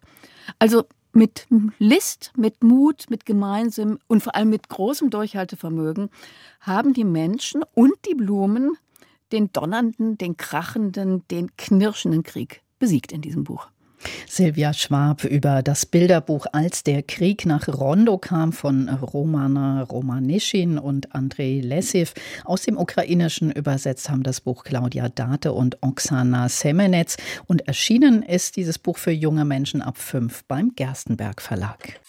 Also 0.60 0.84
mit 1.14 1.48
List, 1.80 2.32
mit 2.38 2.64
Mut, 2.64 3.06
mit 3.10 3.26
Gemeinsam 3.26 4.00
und 4.08 4.24
vor 4.24 4.36
allem 4.36 4.50
mit 4.50 4.70
großem 4.70 5.10
Durchhaltevermögen 5.10 6.10
haben 6.60 6.94
die 6.94 7.04
Menschen 7.04 7.64
und 7.74 7.94
die 8.08 8.16
Blumen 8.16 8.78
den 9.32 9.52
donnernden, 9.52 10.18
den 10.18 10.38
krachenden, 10.38 11.28
den 11.30 11.56
knirschenden 11.58 12.24
Krieg 12.24 12.62
besiegt 12.80 13.12
in 13.12 13.22
diesem 13.22 13.44
Buch. 13.44 13.70
Silvia 14.28 14.74
Schwab 14.74 15.24
über 15.24 15.62
das 15.62 15.86
Bilderbuch 15.86 16.46
Als 16.52 16.84
der 16.84 17.04
Krieg 17.04 17.46
nach 17.46 17.68
Rondo 17.68 18.18
kam 18.18 18.54
von 18.54 18.90
Romana 18.90 19.84
Romanischin 19.84 20.78
und 20.78 21.14
Andrei 21.14 21.62
Lessiv. 21.64 22.14
Aus 22.46 22.64
dem 22.64 22.78
Ukrainischen 22.78 23.52
übersetzt 23.52 24.10
haben 24.10 24.24
das 24.24 24.42
Buch 24.42 24.64
Claudia 24.64 25.10
Date 25.10 25.48
und 25.48 25.78
Oksana 25.82 26.50
Semenetz. 26.50 27.18
Und 27.48 27.68
erschienen 27.68 28.24
ist 28.24 28.56
dieses 28.56 28.80
Buch 28.80 28.98
für 28.98 29.12
junge 29.12 29.46
Menschen 29.46 29.82
ab 29.82 29.98
fünf 29.98 30.44
beim 30.46 30.74
Gerstenberg 30.76 31.42
Verlag. 31.42 32.00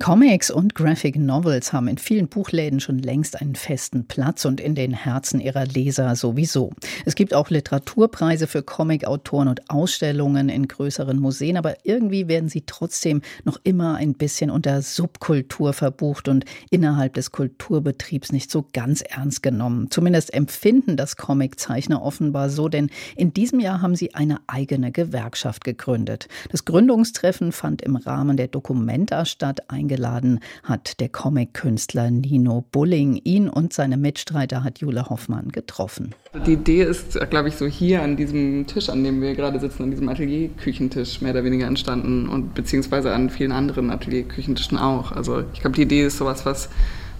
Comics 0.00 0.50
und 0.50 0.74
Graphic 0.74 1.16
Novels 1.16 1.72
haben 1.72 1.86
in 1.86 1.98
vielen 1.98 2.26
Buchläden 2.26 2.80
schon 2.80 2.98
längst 2.98 3.40
einen 3.40 3.54
festen 3.54 4.06
Platz 4.06 4.44
und 4.44 4.60
in 4.60 4.74
den 4.74 4.92
Herzen 4.92 5.38
ihrer 5.38 5.66
Leser 5.66 6.16
sowieso. 6.16 6.72
Es 7.04 7.14
gibt 7.14 7.32
auch 7.32 7.48
Literaturpreise 7.48 8.48
für 8.48 8.64
Comicautoren 8.64 9.46
und 9.46 9.70
Ausstellungen 9.70 10.48
in 10.48 10.66
größeren 10.66 11.18
Museen, 11.20 11.56
aber 11.56 11.76
irgendwie 11.84 12.26
werden 12.26 12.48
sie 12.48 12.64
trotzdem 12.66 13.22
noch 13.44 13.60
immer 13.62 13.94
ein 13.94 14.14
bisschen 14.14 14.50
unter 14.50 14.82
Subkultur 14.82 15.72
verbucht 15.72 16.28
und 16.28 16.44
innerhalb 16.70 17.14
des 17.14 17.30
Kulturbetriebs 17.30 18.32
nicht 18.32 18.50
so 18.50 18.66
ganz 18.72 19.00
ernst 19.00 19.44
genommen. 19.44 19.90
Zumindest 19.90 20.34
empfinden 20.34 20.96
das 20.96 21.16
Comiczeichner 21.16 22.02
offenbar 22.02 22.50
so, 22.50 22.68
denn 22.68 22.90
in 23.14 23.32
diesem 23.32 23.60
Jahr 23.60 23.80
haben 23.80 23.94
sie 23.94 24.14
eine 24.14 24.40
eigene 24.48 24.90
Gewerkschaft 24.90 25.62
gegründet. 25.62 26.26
Das 26.50 26.64
Gründungstreffen 26.64 27.52
fand 27.52 27.80
im 27.80 27.94
Rahmen 27.94 28.36
der 28.36 28.48
Documenta 28.48 29.24
statt, 29.24 29.62
eingeladen 29.84 30.40
hat 30.62 31.00
der 31.00 31.08
Comic-Künstler 31.08 32.10
Nino 32.10 32.64
Bulling. 32.72 33.20
Ihn 33.24 33.48
und 33.48 33.72
seine 33.72 33.96
Mitstreiter 33.96 34.64
hat 34.64 34.78
Jule 34.78 35.08
Hoffmann 35.10 35.50
getroffen. 35.50 36.14
Die 36.46 36.54
Idee 36.54 36.82
ist, 36.82 37.18
glaube 37.30 37.48
ich, 37.48 37.56
so 37.56 37.66
hier 37.66 38.02
an 38.02 38.16
diesem 38.16 38.66
Tisch, 38.66 38.88
an 38.88 39.04
dem 39.04 39.20
wir 39.20 39.34
gerade 39.34 39.60
sitzen, 39.60 39.84
an 39.84 39.90
diesem 39.90 40.08
Atelier-Küchentisch 40.08 41.20
mehr 41.20 41.32
oder 41.32 41.44
weniger 41.44 41.66
entstanden 41.66 42.28
und 42.28 42.54
beziehungsweise 42.54 43.12
an 43.12 43.28
vielen 43.30 43.52
anderen 43.52 43.90
Atelier-Küchentischen 43.90 44.78
auch. 44.78 45.12
Also 45.12 45.44
ich 45.52 45.60
glaube, 45.60 45.76
die 45.76 45.82
Idee 45.82 46.06
ist 46.06 46.16
sowas, 46.16 46.46
was 46.46 46.70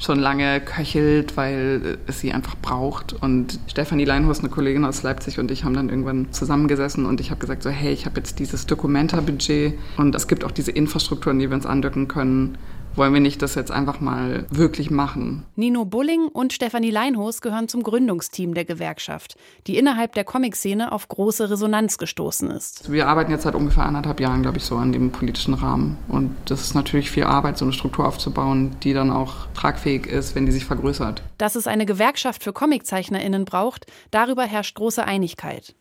schon 0.05 0.19
lange 0.19 0.61
köchelt, 0.61 1.37
weil 1.37 1.99
es 2.07 2.21
sie 2.21 2.33
einfach 2.33 2.57
braucht. 2.61 3.13
Und 3.13 3.59
Stefanie 3.67 4.05
Leinhorst, 4.05 4.41
eine 4.41 4.51
Kollegin 4.51 4.85
aus 4.85 5.03
Leipzig 5.03 5.39
und 5.39 5.51
ich 5.51 5.65
haben 5.65 5.75
dann 5.75 5.89
irgendwann 5.89 6.33
zusammengesessen 6.33 7.07
und 7.07 7.21
ich 7.21 7.31
habe 7.31 7.41
gesagt 7.41 7.63
so, 7.63 7.71
hey, 7.71 7.93
ich 7.93 8.07
habe 8.07 8.17
jetzt 8.17 8.39
dieses 8.39 8.67
Documenta-Budget 8.67 9.75
und 9.97 10.15
es 10.15 10.29
gibt 10.29 10.45
auch 10.45 10.51
diese 10.51 10.71
Infrastruktur, 10.71 11.33
an 11.33 11.39
die 11.39 11.49
wir 11.49 11.57
uns 11.57 11.67
andrücken 11.67 12.09
können 12.09 12.59
wollen 12.97 13.13
wir 13.13 13.21
nicht 13.21 13.43
das 13.43 13.55
jetzt 13.55 13.71
einfach 13.71 14.01
mal 14.01 14.47
wirklich 14.51 14.91
machen. 14.91 15.45
Nino 15.57 15.85
Bulling 15.85 16.29
und 16.29 16.53
Stefanie 16.53 16.91
Leinhos 16.91 17.41
gehören 17.41 17.69
zum 17.69 17.83
Gründungsteam 17.83 18.55
der 18.55 18.65
Gewerkschaft, 18.65 19.37
die 19.67 19.79
innerhalb 19.79 20.15
der 20.15 20.25
Comic-Szene 20.25 20.93
auf 20.93 21.09
große 21.09 21.51
Resonanz 21.51 21.99
gestoßen 21.99 22.51
ist. 22.51 22.91
Wir 22.91 23.09
arbeiten 23.09 23.31
jetzt 23.31 23.43
seit 23.43 23.55
ungefähr 23.55 23.85
anderthalb 23.85 24.21
Jahren, 24.21 24.43
glaube 24.43 24.59
ich, 24.59 24.65
so 24.65 24.77
an 24.77 24.93
dem 24.93 25.11
politischen 25.11 25.55
Rahmen. 25.55 25.97
Und 26.09 26.35
das 26.47 26.63
ist 26.63 26.75
natürlich 26.75 27.11
viel 27.11 27.25
Arbeit, 27.25 27.59
so 27.59 27.65
eine 27.65 27.73
Struktur 27.73 28.07
aufzubauen, 28.07 28.77
die 28.83 28.93
dann 28.93 29.11
auch 29.11 29.47
tragfähig 29.55 30.07
ist, 30.07 30.35
wenn 30.35 30.47
die 30.47 30.53
sich 30.53 30.65
vergrößert. 30.65 31.23
Dass 31.39 31.55
es 31.55 31.67
eine 31.67 31.87
Gewerkschaft 31.87 32.43
für 32.45 32.53
ComiczeichnerInnen 32.53 33.45
braucht, 33.45 33.87
darüber 34.11 34.45
herrscht 34.45 34.77
große 34.77 35.05
Einigkeit. 35.05 35.75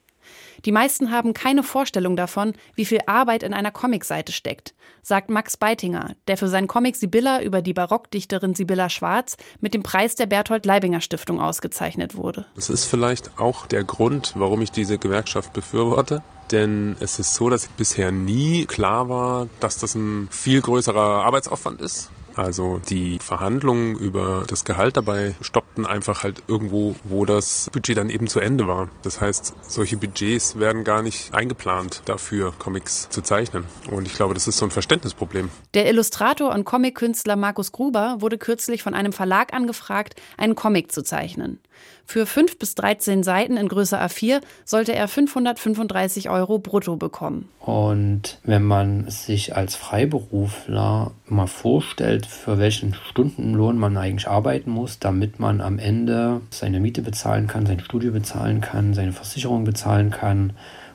Die 0.65 0.71
meisten 0.71 1.11
haben 1.11 1.33
keine 1.33 1.61
Vorstellung 1.61 2.15
davon, 2.15 2.53
wie 2.75 2.85
viel 2.85 2.99
Arbeit 3.05 3.43
in 3.43 3.53
einer 3.53 3.71
Comicseite 3.71 4.31
steckt, 4.31 4.73
sagt 5.01 5.29
Max 5.29 5.57
Beitinger, 5.57 6.15
der 6.27 6.37
für 6.37 6.47
seinen 6.47 6.67
Comic 6.67 6.95
Sibylla 6.95 7.41
über 7.41 7.61
die 7.61 7.73
Barockdichterin 7.73 8.55
Sibylla 8.55 8.89
Schwarz 8.89 9.35
mit 9.59 9.73
dem 9.73 9.83
Preis 9.83 10.15
der 10.15 10.25
Berthold 10.25 10.65
Leibinger 10.65 11.01
Stiftung 11.01 11.41
ausgezeichnet 11.41 12.15
wurde. 12.15 12.45
Das 12.55 12.69
ist 12.69 12.85
vielleicht 12.85 13.37
auch 13.39 13.67
der 13.67 13.83
Grund, 13.83 14.33
warum 14.35 14.61
ich 14.61 14.71
diese 14.71 14.97
Gewerkschaft 14.97 15.51
befürworte. 15.51 16.23
Denn 16.51 16.95
es 16.99 17.19
ist 17.19 17.33
so, 17.35 17.49
dass 17.49 17.67
bisher 17.67 18.11
nie 18.11 18.65
klar 18.65 19.09
war, 19.09 19.47
dass 19.59 19.77
das 19.79 19.95
ein 19.95 20.27
viel 20.29 20.61
größerer 20.61 21.25
Arbeitsaufwand 21.25 21.81
ist. 21.81 22.09
Also 22.35 22.81
die 22.89 23.19
Verhandlungen 23.19 23.95
über 23.95 24.43
das 24.47 24.65
Gehalt 24.65 24.97
dabei 24.97 25.35
stoppten 25.41 25.85
einfach 25.85 26.23
halt 26.23 26.43
irgendwo, 26.47 26.95
wo 27.03 27.25
das 27.25 27.69
Budget 27.71 27.97
dann 27.97 28.09
eben 28.09 28.27
zu 28.27 28.39
Ende 28.39 28.67
war. 28.67 28.89
Das 29.03 29.21
heißt, 29.21 29.53
solche 29.61 29.97
Budgets 29.97 30.59
werden 30.59 30.83
gar 30.83 31.01
nicht 31.01 31.33
eingeplant 31.33 32.01
dafür, 32.05 32.53
Comics 32.57 33.09
zu 33.09 33.21
zeichnen. 33.21 33.65
Und 33.89 34.07
ich 34.07 34.15
glaube, 34.15 34.33
das 34.33 34.47
ist 34.47 34.57
so 34.57 34.65
ein 34.65 34.71
Verständnisproblem. 34.71 35.49
Der 35.73 35.87
Illustrator 35.87 36.53
und 36.53 36.65
Comickünstler 36.65 37.35
Markus 37.35 37.71
Gruber 37.71 38.17
wurde 38.19 38.37
kürzlich 38.37 38.83
von 38.83 38.93
einem 38.93 39.13
Verlag 39.13 39.53
angefragt, 39.53 40.15
einen 40.37 40.55
Comic 40.55 40.91
zu 40.91 41.03
zeichnen. 41.03 41.59
Für 42.05 42.25
5 42.25 42.59
bis 42.59 42.75
13 42.75 43.23
Seiten 43.23 43.57
in 43.57 43.67
Größe 43.67 43.99
A4 43.99 44.41
sollte 44.65 44.93
er 44.93 45.07
535 45.07 46.29
Euro 46.29 46.59
brutto 46.59 46.95
bekommen. 46.95 47.49
Und 47.59 48.39
wenn 48.43 48.63
man 48.63 49.09
sich 49.09 49.55
als 49.55 49.75
Freiberufler 49.75 51.11
mal 51.27 51.47
vorstellt, 51.47 52.25
für 52.25 52.59
welchen 52.59 52.93
Stundenlohn 52.93 53.77
man 53.77 53.97
eigentlich 53.97 54.27
arbeiten 54.27 54.69
muss, 54.69 54.99
damit 54.99 55.39
man 55.39 55.61
am 55.61 55.79
Ende 55.79 56.41
seine 56.49 56.79
Miete 56.79 57.01
bezahlen 57.01 57.47
kann, 57.47 57.65
sein 57.65 57.79
Studio 57.79 58.11
bezahlen 58.11 58.61
kann, 58.61 58.93
seine 58.93 59.13
Versicherung 59.13 59.63
bezahlen 59.63 60.11
kann. 60.11 60.53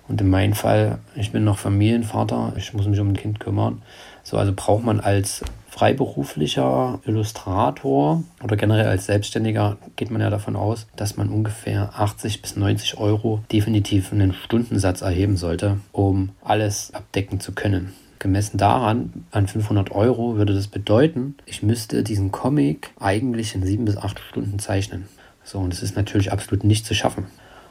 Und 0.08 0.20
in 0.20 0.30
meinem 0.30 0.54
Fall, 0.54 0.98
ich 1.16 1.32
bin 1.32 1.44
noch 1.44 1.58
Familienvater, 1.58 2.54
ich 2.56 2.72
muss 2.72 2.86
mich 2.86 3.00
um 3.00 3.08
ein 3.08 3.16
Kind 3.16 3.40
kümmern. 3.40 3.82
So, 4.22 4.36
also 4.36 4.52
braucht 4.54 4.84
man 4.84 5.00
als 5.00 5.42
freiberuflicher 5.78 6.98
Illustrator 7.06 8.24
oder 8.42 8.56
generell 8.56 8.88
als 8.88 9.06
Selbstständiger 9.06 9.76
geht 9.94 10.10
man 10.10 10.20
ja 10.20 10.28
davon 10.28 10.56
aus, 10.56 10.88
dass 10.96 11.16
man 11.16 11.28
ungefähr 11.28 11.92
80 11.96 12.42
bis 12.42 12.56
90 12.56 12.98
Euro 12.98 13.44
definitiv 13.52 14.12
einen 14.12 14.32
Stundensatz 14.32 15.02
erheben 15.02 15.36
sollte, 15.36 15.78
um 15.92 16.30
alles 16.42 16.92
abdecken 16.94 17.38
zu 17.38 17.52
können. 17.52 17.92
Gemessen 18.18 18.58
daran, 18.58 19.24
an 19.30 19.46
500 19.46 19.92
Euro 19.92 20.34
würde 20.34 20.52
das 20.52 20.66
bedeuten, 20.66 21.36
ich 21.46 21.62
müsste 21.62 22.02
diesen 22.02 22.32
Comic 22.32 22.90
eigentlich 22.98 23.54
in 23.54 23.64
sieben 23.64 23.84
bis 23.84 23.96
acht 23.96 24.18
Stunden 24.18 24.58
zeichnen. 24.58 25.06
So, 25.44 25.60
und 25.60 25.72
das 25.72 25.84
ist 25.84 25.94
natürlich 25.94 26.32
absolut 26.32 26.64
nicht 26.64 26.86
zu 26.86 26.94
schaffen. 26.94 27.26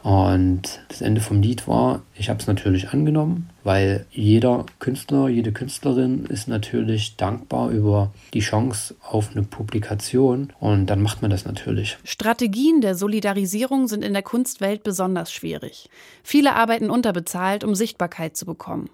Und 0.08 0.80
das 0.88 1.02
Ende 1.02 1.20
vom 1.20 1.42
Lied 1.42 1.68
war, 1.68 2.02
ich 2.16 2.30
habe 2.30 2.40
es 2.40 2.48
natürlich 2.48 2.92
angenommen, 2.92 3.50
weil 3.66 4.06
jeder 4.10 4.66
Künstler, 4.80 5.28
jede 5.28 5.52
Künstlerin 5.52 6.24
ist 6.28 6.48
natürlich 6.48 7.18
dankbar 7.18 7.72
über 7.72 8.14
die 8.34 8.40
Chance 8.40 8.96
auf 9.02 9.32
eine 9.32 9.44
Publikation 9.44 10.54
und 10.62 10.86
dann 10.86 11.02
macht 11.02 11.22
man 11.22 11.30
das 11.30 11.44
natürlich. 11.44 11.98
Strategien 12.06 12.80
der 12.80 12.96
Solidarisierung 12.96 13.90
sind 13.90 14.02
in 14.02 14.14
der 14.14 14.24
Kunstwelt 14.24 14.82
besonders 14.84 15.30
schwierig. 15.30 15.90
Viele 16.24 16.56
arbeiten 16.56 16.90
unterbezahlt, 16.90 17.66
um 17.66 17.76
Sichtbarkeit 17.76 18.38
zu 18.38 18.46
bekommen. 18.46 18.90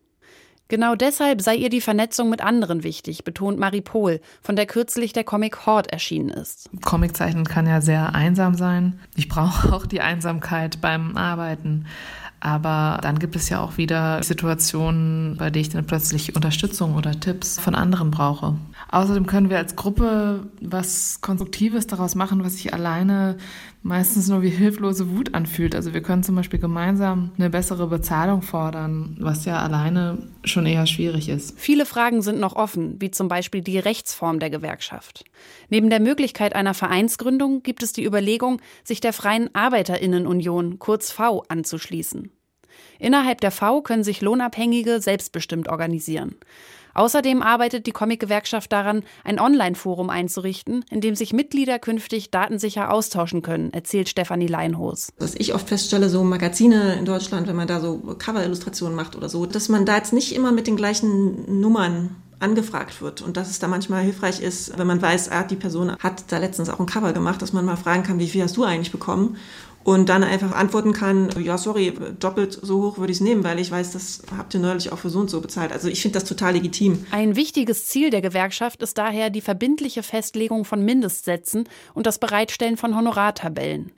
Genau 0.70 0.96
deshalb 0.96 1.42
sei 1.42 1.56
ihr 1.56 1.70
die 1.70 1.82
Vernetzung 1.82 2.30
mit 2.30 2.42
anderen 2.42 2.84
wichtig, 2.84 3.24
betont 3.24 3.60
Marie 3.60 3.82
Pohl, 3.82 4.22
von 4.42 4.56
der 4.56 4.66
kürzlich 4.66 5.14
der 5.14 5.24
Comic 5.24 5.66
Horde 5.66 5.92
erschienen 5.92 6.30
ist. 6.30 6.70
Comiczeichnen 6.82 7.46
kann 7.46 7.68
ja 7.68 7.82
sehr 7.82 8.16
einsam 8.16 8.56
sein. 8.56 9.00
Ich 9.16 9.28
brauche 9.28 9.74
auch 9.74 9.86
die 9.86 10.02
Einsamkeit 10.02 10.82
beim 10.82 11.18
Arbeiten. 11.18 11.86
Aber 12.46 13.00
dann 13.02 13.20
gibt 13.20 13.38
es 13.38 13.48
ja 13.48 13.62
auch 13.62 13.78
wieder 13.78 14.22
Situationen, 14.22 15.38
bei 15.38 15.50
denen 15.50 15.62
ich 15.62 15.70
dann 15.70 15.86
plötzlich 15.86 16.36
Unterstützung 16.36 16.96
oder 16.96 17.18
Tipps 17.18 17.58
von 17.58 17.74
anderen 17.74 18.12
brauche. 18.12 18.58
Außerdem 18.92 19.28
können 19.28 19.50
wir 19.50 19.60
als 19.60 19.78
Gruppe 19.78 20.52
was 20.60 21.22
Konstruktives 21.22 21.88
daraus 21.88 22.16
machen, 22.16 22.44
was 22.44 22.56
sich 22.56 22.74
alleine 22.74 23.38
meistens 23.82 24.28
nur 24.28 24.42
wie 24.42 24.50
hilflose 24.50 25.10
Wut 25.12 25.34
anfühlt. 25.34 25.74
Also 25.74 25.94
wir 25.94 26.04
können 26.04 26.22
zum 26.24 26.36
Beispiel 26.36 26.60
gemeinsam 26.60 27.32
eine 27.38 27.50
bessere 27.50 27.88
Bezahlung 27.88 28.42
fordern, 28.42 29.16
was 29.22 29.46
ja 29.46 29.60
alleine 29.60 30.28
schon 30.44 30.66
eher 30.66 30.86
schwierig 30.86 31.30
ist. 31.30 31.58
Viele 31.58 31.86
Fragen 31.86 32.22
sind 32.22 32.42
noch 32.42 32.58
offen, 32.58 32.98
wie 33.00 33.10
zum 33.10 33.30
Beispiel 33.30 33.62
die 33.62 33.80
Rechtsform 33.80 34.40
der 34.40 34.50
Gewerkschaft. 34.50 35.24
Neben 35.70 35.90
der 35.90 36.02
Möglichkeit 36.02 36.56
einer 36.56 36.74
Vereinsgründung 36.74 37.64
gibt 37.64 37.84
es 37.84 37.94
die 37.94 38.04
Überlegung, 38.04 38.62
sich 38.84 39.00
der 39.00 39.14
Freien 39.14 39.50
Arbeiterinnenunion, 39.56 40.78
kurz 40.78 41.10
V, 41.10 41.46
anzuschließen. 41.48 42.33
Innerhalb 43.04 43.42
der 43.42 43.52
V 43.52 43.82
können 43.82 44.06
sich 44.06 44.22
Lohnabhängige 44.22 45.02
selbstbestimmt 45.02 45.68
organisieren. 45.68 46.36
Außerdem 46.94 47.42
arbeitet 47.42 47.86
die 47.86 47.92
Comic-Gewerkschaft 47.92 48.72
daran, 48.72 49.04
ein 49.26 49.42
Online-Forum 49.42 50.10
einzurichten, 50.10 50.86
in 50.90 51.02
dem 51.02 51.16
sich 51.16 51.34
Mitglieder 51.34 51.80
künftig 51.80 52.32
datensicher 52.32 52.94
austauschen 52.94 53.42
können, 53.42 53.74
erzählt 53.74 54.08
Stefanie 54.08 54.48
Leinhos. 54.48 55.10
Was 55.18 55.36
ich 55.36 55.54
oft 55.54 55.68
feststelle, 55.68 56.08
so 56.08 56.24
Magazine 56.24 56.94
in 56.94 57.04
Deutschland, 57.04 57.48
wenn 57.48 57.58
man 57.58 57.68
da 57.68 57.82
so 57.82 57.98
Cover-Illustrationen 57.98 58.96
macht 58.96 59.18
oder 59.18 59.28
so, 59.28 59.46
dass 59.46 59.68
man 59.68 59.86
da 59.86 59.98
jetzt 59.98 60.14
nicht 60.14 60.34
immer 60.34 60.54
mit 60.54 60.68
den 60.68 60.78
gleichen 60.78 61.60
Nummern 61.60 62.16
angefragt 62.40 63.02
wird 63.02 63.22
und 63.22 63.38
dass 63.38 63.50
es 63.50 63.60
da 63.60 63.68
manchmal 63.68 64.04
hilfreich 64.04 64.42
ist, 64.42 64.78
wenn 64.78 64.86
man 64.86 65.02
weiß, 65.02 65.32
ah, 65.32 65.44
die 65.44 65.56
Person 65.56 65.96
hat 65.98 66.26
da 66.28 66.38
letztens 66.38 66.70
auch 66.70 66.80
ein 66.80 66.86
Cover 66.86 67.14
gemacht, 67.14 67.42
dass 67.42 67.54
man 67.54 67.66
mal 67.66 67.78
fragen 67.78 68.04
kann, 68.04 68.20
wie 68.20 68.28
viel 68.28 68.44
hast 68.44 68.58
du 68.58 68.64
eigentlich 68.64 68.92
bekommen 68.92 69.38
und 69.84 70.10
dann 70.10 70.24
einfach 70.24 70.54
antworten 70.54 70.94
kann, 70.94 71.30
ja, 71.42 71.58
sorry, 71.58 71.94
doppelt 72.20 72.58
so 72.62 72.84
hoch 72.84 72.98
würde 72.98 73.12
ich 73.12 73.18
es 73.18 73.22
nehmen, 73.22 73.44
weil 73.44 73.60
ich 73.60 73.70
weiß, 73.70 73.92
das 73.92 74.22
habt 74.38 74.54
ihr 74.54 74.60
neulich 74.60 74.92
auch 74.92 74.98
für 74.98 75.10
so 75.10 75.20
und 75.20 75.30
so 75.30 75.42
bezahlt. 75.42 75.72
Also 75.72 75.88
ich 75.88 76.02
finde 76.02 76.20
das 76.20 76.28
total 76.28 76.54
legitim. 76.54 77.06
Ein 77.12 77.36
wichtiges 77.36 77.86
Ziel 77.88 78.10
der 78.10 78.22
Gewerkschaft 78.22 78.82
ist 78.82 78.98
daher 78.98 79.30
die 79.30 79.42
verbindliche 79.42 80.04
Festlegung 80.04 80.66
von 80.66 80.84
Mindestsätzen 80.84 81.68
und 81.94 82.08
das 82.08 82.20
Bereitstellen 82.20 82.78
von 82.78 82.96
Honorartabellen. 82.96 83.92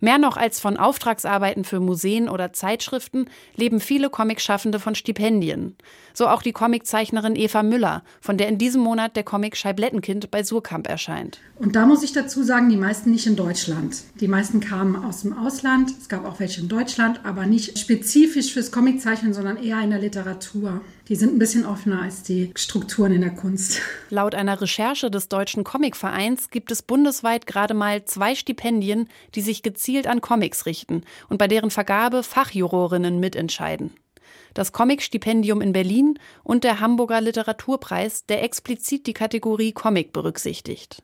Mehr 0.00 0.18
noch 0.18 0.36
als 0.36 0.60
von 0.60 0.76
Auftragsarbeiten 0.76 1.64
für 1.64 1.80
Museen 1.80 2.28
oder 2.28 2.52
Zeitschriften 2.52 3.28
leben 3.54 3.80
viele 3.80 4.10
Comicschaffende 4.10 4.78
von 4.78 4.94
Stipendien. 4.94 5.76
So 6.12 6.28
auch 6.28 6.42
die 6.42 6.52
Comiczeichnerin 6.52 7.36
Eva 7.36 7.62
Müller, 7.62 8.02
von 8.20 8.38
der 8.38 8.48
in 8.48 8.58
diesem 8.58 8.82
Monat 8.82 9.16
der 9.16 9.24
Comic 9.24 9.56
Scheiblettenkind 9.56 10.30
bei 10.30 10.42
Surkamp 10.42 10.88
erscheint. 10.88 11.40
Und 11.58 11.76
da 11.76 11.86
muss 11.86 12.02
ich 12.02 12.12
dazu 12.12 12.42
sagen, 12.42 12.68
die 12.68 12.76
meisten 12.76 13.10
nicht 13.10 13.26
in 13.26 13.36
Deutschland. 13.36 14.02
Die 14.20 14.28
meisten 14.28 14.60
kamen 14.60 14.96
aus 14.96 15.22
dem 15.22 15.36
Ausland. 15.36 15.92
Es 15.98 16.08
gab 16.08 16.26
auch 16.26 16.40
welche 16.40 16.60
in 16.60 16.68
Deutschland, 16.68 17.20
aber 17.24 17.46
nicht 17.46 17.78
spezifisch 17.78 18.52
fürs 18.52 18.70
Comiczeichnen, 18.72 19.32
sondern 19.32 19.62
eher 19.62 19.80
in 19.80 19.90
der 19.90 20.00
Literatur. 20.00 20.80
Die 21.08 21.14
sind 21.14 21.34
ein 21.34 21.38
bisschen 21.38 21.64
offener 21.64 22.02
als 22.02 22.24
die 22.24 22.50
Strukturen 22.56 23.12
in 23.12 23.20
der 23.20 23.30
Kunst. 23.30 23.80
Laut 24.10 24.34
einer 24.34 24.60
Recherche 24.60 25.08
des 25.08 25.28
Deutschen 25.28 25.62
Comicvereins 25.62 26.50
gibt 26.50 26.72
es 26.72 26.82
bundesweit 26.82 27.46
gerade 27.46 27.74
mal 27.74 28.04
zwei 28.04 28.34
Stipendien, 28.34 29.08
die 29.36 29.40
sich 29.40 29.62
gezielt 29.62 30.08
an 30.08 30.20
Comics 30.20 30.66
richten 30.66 31.04
und 31.28 31.38
bei 31.38 31.46
deren 31.46 31.70
Vergabe 31.70 32.24
Fachjurorinnen 32.24 33.20
mitentscheiden. 33.20 33.92
Das 34.54 34.72
Comic-Stipendium 34.72 35.60
in 35.60 35.72
Berlin 35.72 36.18
und 36.42 36.64
der 36.64 36.80
Hamburger 36.80 37.20
Literaturpreis, 37.20 38.26
der 38.26 38.42
explizit 38.42 39.06
die 39.06 39.12
Kategorie 39.12 39.72
Comic 39.72 40.12
berücksichtigt. 40.12 41.02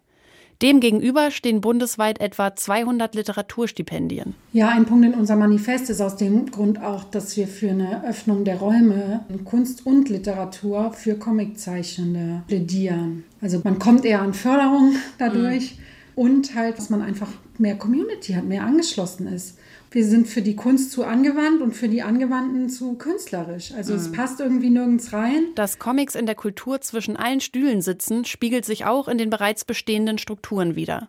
Demgegenüber 0.63 1.33
stehen 1.33 1.61
bundesweit 1.61 2.21
etwa 2.21 2.55
200 2.55 3.17
Literaturstipendien. 3.17 4.35
Ja, 4.53 4.69
ein 4.69 4.85
Punkt 4.87 5.05
in 5.05 5.15
unserem 5.15 5.41
Manifest 5.41 5.91
ist 5.91 6.01
aus 6.01 6.17
dem 6.17 6.51
Grund 6.53 6.81
auch, 6.81 7.03
dass 7.05 7.37
wir 7.37 7.49
für 7.49 7.71
eine 7.71 8.05
Öffnung 8.05 8.45
der 8.45 8.59
Räume 8.59 9.25
in 9.29 9.45
Kunst 9.45 9.85
und 9.85 10.09
Literatur 10.09 10.93
für 10.93 11.17
Comiczeichnende 11.17 12.43
plädieren. 12.47 13.25
Also 13.41 13.61
man 13.65 13.81
kommt 13.81 14.05
eher 14.05 14.23
an 14.23 14.35
Förderung 14.35 14.95
dadurch 15.19 15.75
mhm. 15.77 15.82
Und 16.15 16.55
halt, 16.55 16.79
dass 16.79 16.91
man 16.91 17.03
einfach 17.03 17.29
mehr 17.59 17.77
Community 17.77 18.33
hat, 18.33 18.45
mehr 18.45 18.65
angeschlossen 18.65 19.27
ist 19.27 19.57
wir 19.95 20.05
sind 20.07 20.27
für 20.27 20.43
die 20.43 20.57
Kunst 20.57 20.91
zu 20.91 21.05
angewandt 21.05 21.61
und 21.61 21.73
für 21.73 21.89
die 21.89 22.03
Angewandten 22.03 22.69
zu 22.69 22.95
künstlerisch. 22.95 23.73
Also 23.73 23.93
mhm. 23.93 23.99
es 23.99 24.13
passt 24.13 24.41
irgendwie 24.41 24.71
nirgends 24.71 25.13
rein. 25.13 25.49
Dass 25.55 25.79
Comics 25.79 26.15
in 26.15 26.27
der 26.27 26.35
Kultur 26.35 26.81
zwischen 26.81 27.17
allen 27.17 27.41
Stühlen 27.41 27.83
sitzen, 27.83 28.25
spiegelt 28.25 28.65
sich 28.65 28.85
auch 28.85 29.09
in 29.09 29.19
den 29.19 29.31
bereits 29.31 29.65
bestehenden 29.65 30.19
Strukturen 30.19 30.77
wider. 30.77 31.09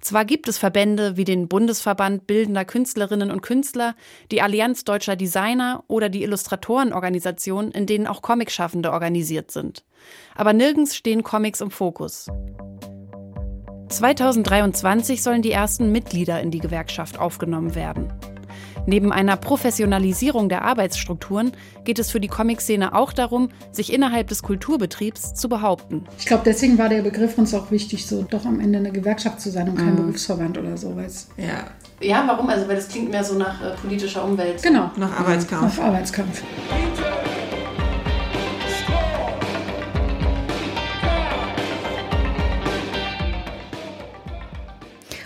Zwar 0.00 0.24
gibt 0.24 0.48
es 0.48 0.56
Verbände 0.56 1.18
wie 1.18 1.24
den 1.24 1.46
Bundesverband 1.46 2.26
Bildender 2.26 2.64
Künstlerinnen 2.64 3.30
und 3.30 3.42
Künstler, 3.42 3.94
die 4.30 4.40
Allianz 4.40 4.84
Deutscher 4.84 5.14
Designer 5.14 5.84
oder 5.88 6.08
die 6.08 6.22
Illustratorenorganisation, 6.22 7.70
in 7.70 7.84
denen 7.84 8.06
auch 8.06 8.22
Comicschaffende 8.22 8.92
organisiert 8.92 9.50
sind. 9.50 9.84
Aber 10.34 10.54
nirgends 10.54 10.96
stehen 10.96 11.22
Comics 11.22 11.60
im 11.60 11.70
Fokus. 11.70 12.28
2023 13.90 15.22
sollen 15.22 15.42
die 15.42 15.52
ersten 15.52 15.92
Mitglieder 15.92 16.40
in 16.40 16.50
die 16.50 16.60
Gewerkschaft 16.60 17.18
aufgenommen 17.18 17.74
werden. 17.74 18.12
Neben 18.86 19.12
einer 19.12 19.36
Professionalisierung 19.36 20.48
der 20.48 20.62
Arbeitsstrukturen 20.62 21.52
geht 21.84 21.98
es 21.98 22.10
für 22.10 22.20
die 22.20 22.28
Comic-Szene 22.28 22.94
auch 22.94 23.12
darum, 23.12 23.50
sich 23.72 23.92
innerhalb 23.92 24.28
des 24.28 24.42
Kulturbetriebs 24.42 25.34
zu 25.34 25.48
behaupten. 25.48 26.04
Ich 26.18 26.26
glaube, 26.26 26.42
deswegen 26.46 26.78
war 26.78 26.88
der 26.88 27.02
Begriff 27.02 27.36
uns 27.36 27.52
auch 27.52 27.70
wichtig, 27.70 28.06
so 28.06 28.22
doch 28.22 28.44
am 28.46 28.60
Ende 28.60 28.78
eine 28.78 28.92
Gewerkschaft 28.92 29.40
zu 29.40 29.50
sein 29.50 29.68
und 29.68 29.76
kein 29.76 29.92
mhm. 29.92 29.96
Berufsverband 29.96 30.56
oder 30.58 30.76
sowas. 30.76 31.28
Ja. 31.36 31.66
Ja, 32.02 32.24
warum? 32.26 32.48
Also, 32.48 32.66
weil 32.66 32.76
das 32.76 32.88
klingt 32.88 33.10
mehr 33.10 33.22
so 33.22 33.34
nach 33.34 33.60
äh, 33.60 33.76
politischer 33.76 34.24
Umwelt. 34.24 34.62
Genau. 34.62 34.90
Nach 34.96 35.20
Arbeitskampf. 35.20 35.76
Nach 35.76 35.84
Arbeitskampf. 35.84 36.42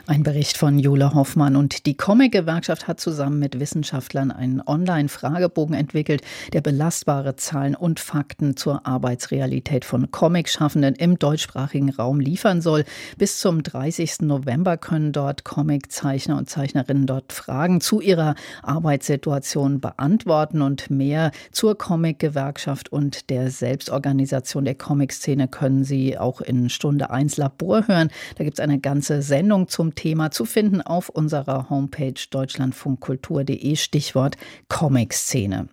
Ein 0.07 0.23
Bericht 0.23 0.59
von 0.59 0.79
Jule 0.79 1.15
Hoffmann 1.15 1.57
und 1.57 1.87
die 1.87 1.97
Comic-Gewerkschaft 1.97 2.87
hat 2.87 3.01
zusammen 3.01 3.39
mit 3.39 3.59
Wissenschaftlern 3.59 4.31
einen 4.31 4.61
Online-Fragebogen 4.61 5.75
entwickelt, 5.75 6.21
der 6.53 6.61
belastbare 6.61 7.37
Zahlen 7.37 7.75
und 7.75 8.01
Fakten 8.01 8.55
zur 8.55 8.87
Arbeitsrealität 8.87 9.87
von 9.87 10.11
Comic-Schaffenden 10.11 10.95
im 10.95 11.19
deutschsprachigen 11.19 11.89
Raum 11.89 12.21
liefern 12.21 12.61
soll. 12.61 12.85
Bis 13.17 13.39
zum 13.39 13.63
30. 13.63 14.21
November 14.21 14.77
können 14.77 15.13
dort 15.13 15.45
Comic-Zeichner 15.45 16.37
und 16.37 16.51
Zeichnerinnen 16.51 17.07
dort 17.07 17.33
Fragen 17.33 17.81
zu 17.81 18.03
ihrer 18.03 18.35
Arbeitssituation 18.63 19.81
beantworten 19.81 20.61
und 20.61 20.91
mehr 20.91 21.31
zur 21.51 21.79
Comic-Gewerkschaft 21.79 22.93
und 22.93 23.31
der 23.31 23.51
Selbstorganisation 23.51 24.67
der 24.67 24.75
Comic-Szene 24.75 25.49
können 25.49 25.83
Sie 25.83 26.19
auch 26.19 26.43
in 26.43 26.69
Stunde 26.69 27.09
1 27.09 27.39
Labor 27.39 27.89
hören. 27.89 28.11
Da 28.37 28.45
gibt 28.45 28.59
es 28.59 28.63
eine 28.63 28.81
ganze 28.81 29.23
Sendung 29.23 29.67
Thema 29.95 30.31
zu 30.31 30.45
finden 30.45 30.81
auf 30.81 31.09
unserer 31.09 31.71
Homepage 31.71 32.15
deutschlandfunkkultur.de 32.31 33.77
Stichwort 33.77 34.37
Comic-Szene. 34.69 35.69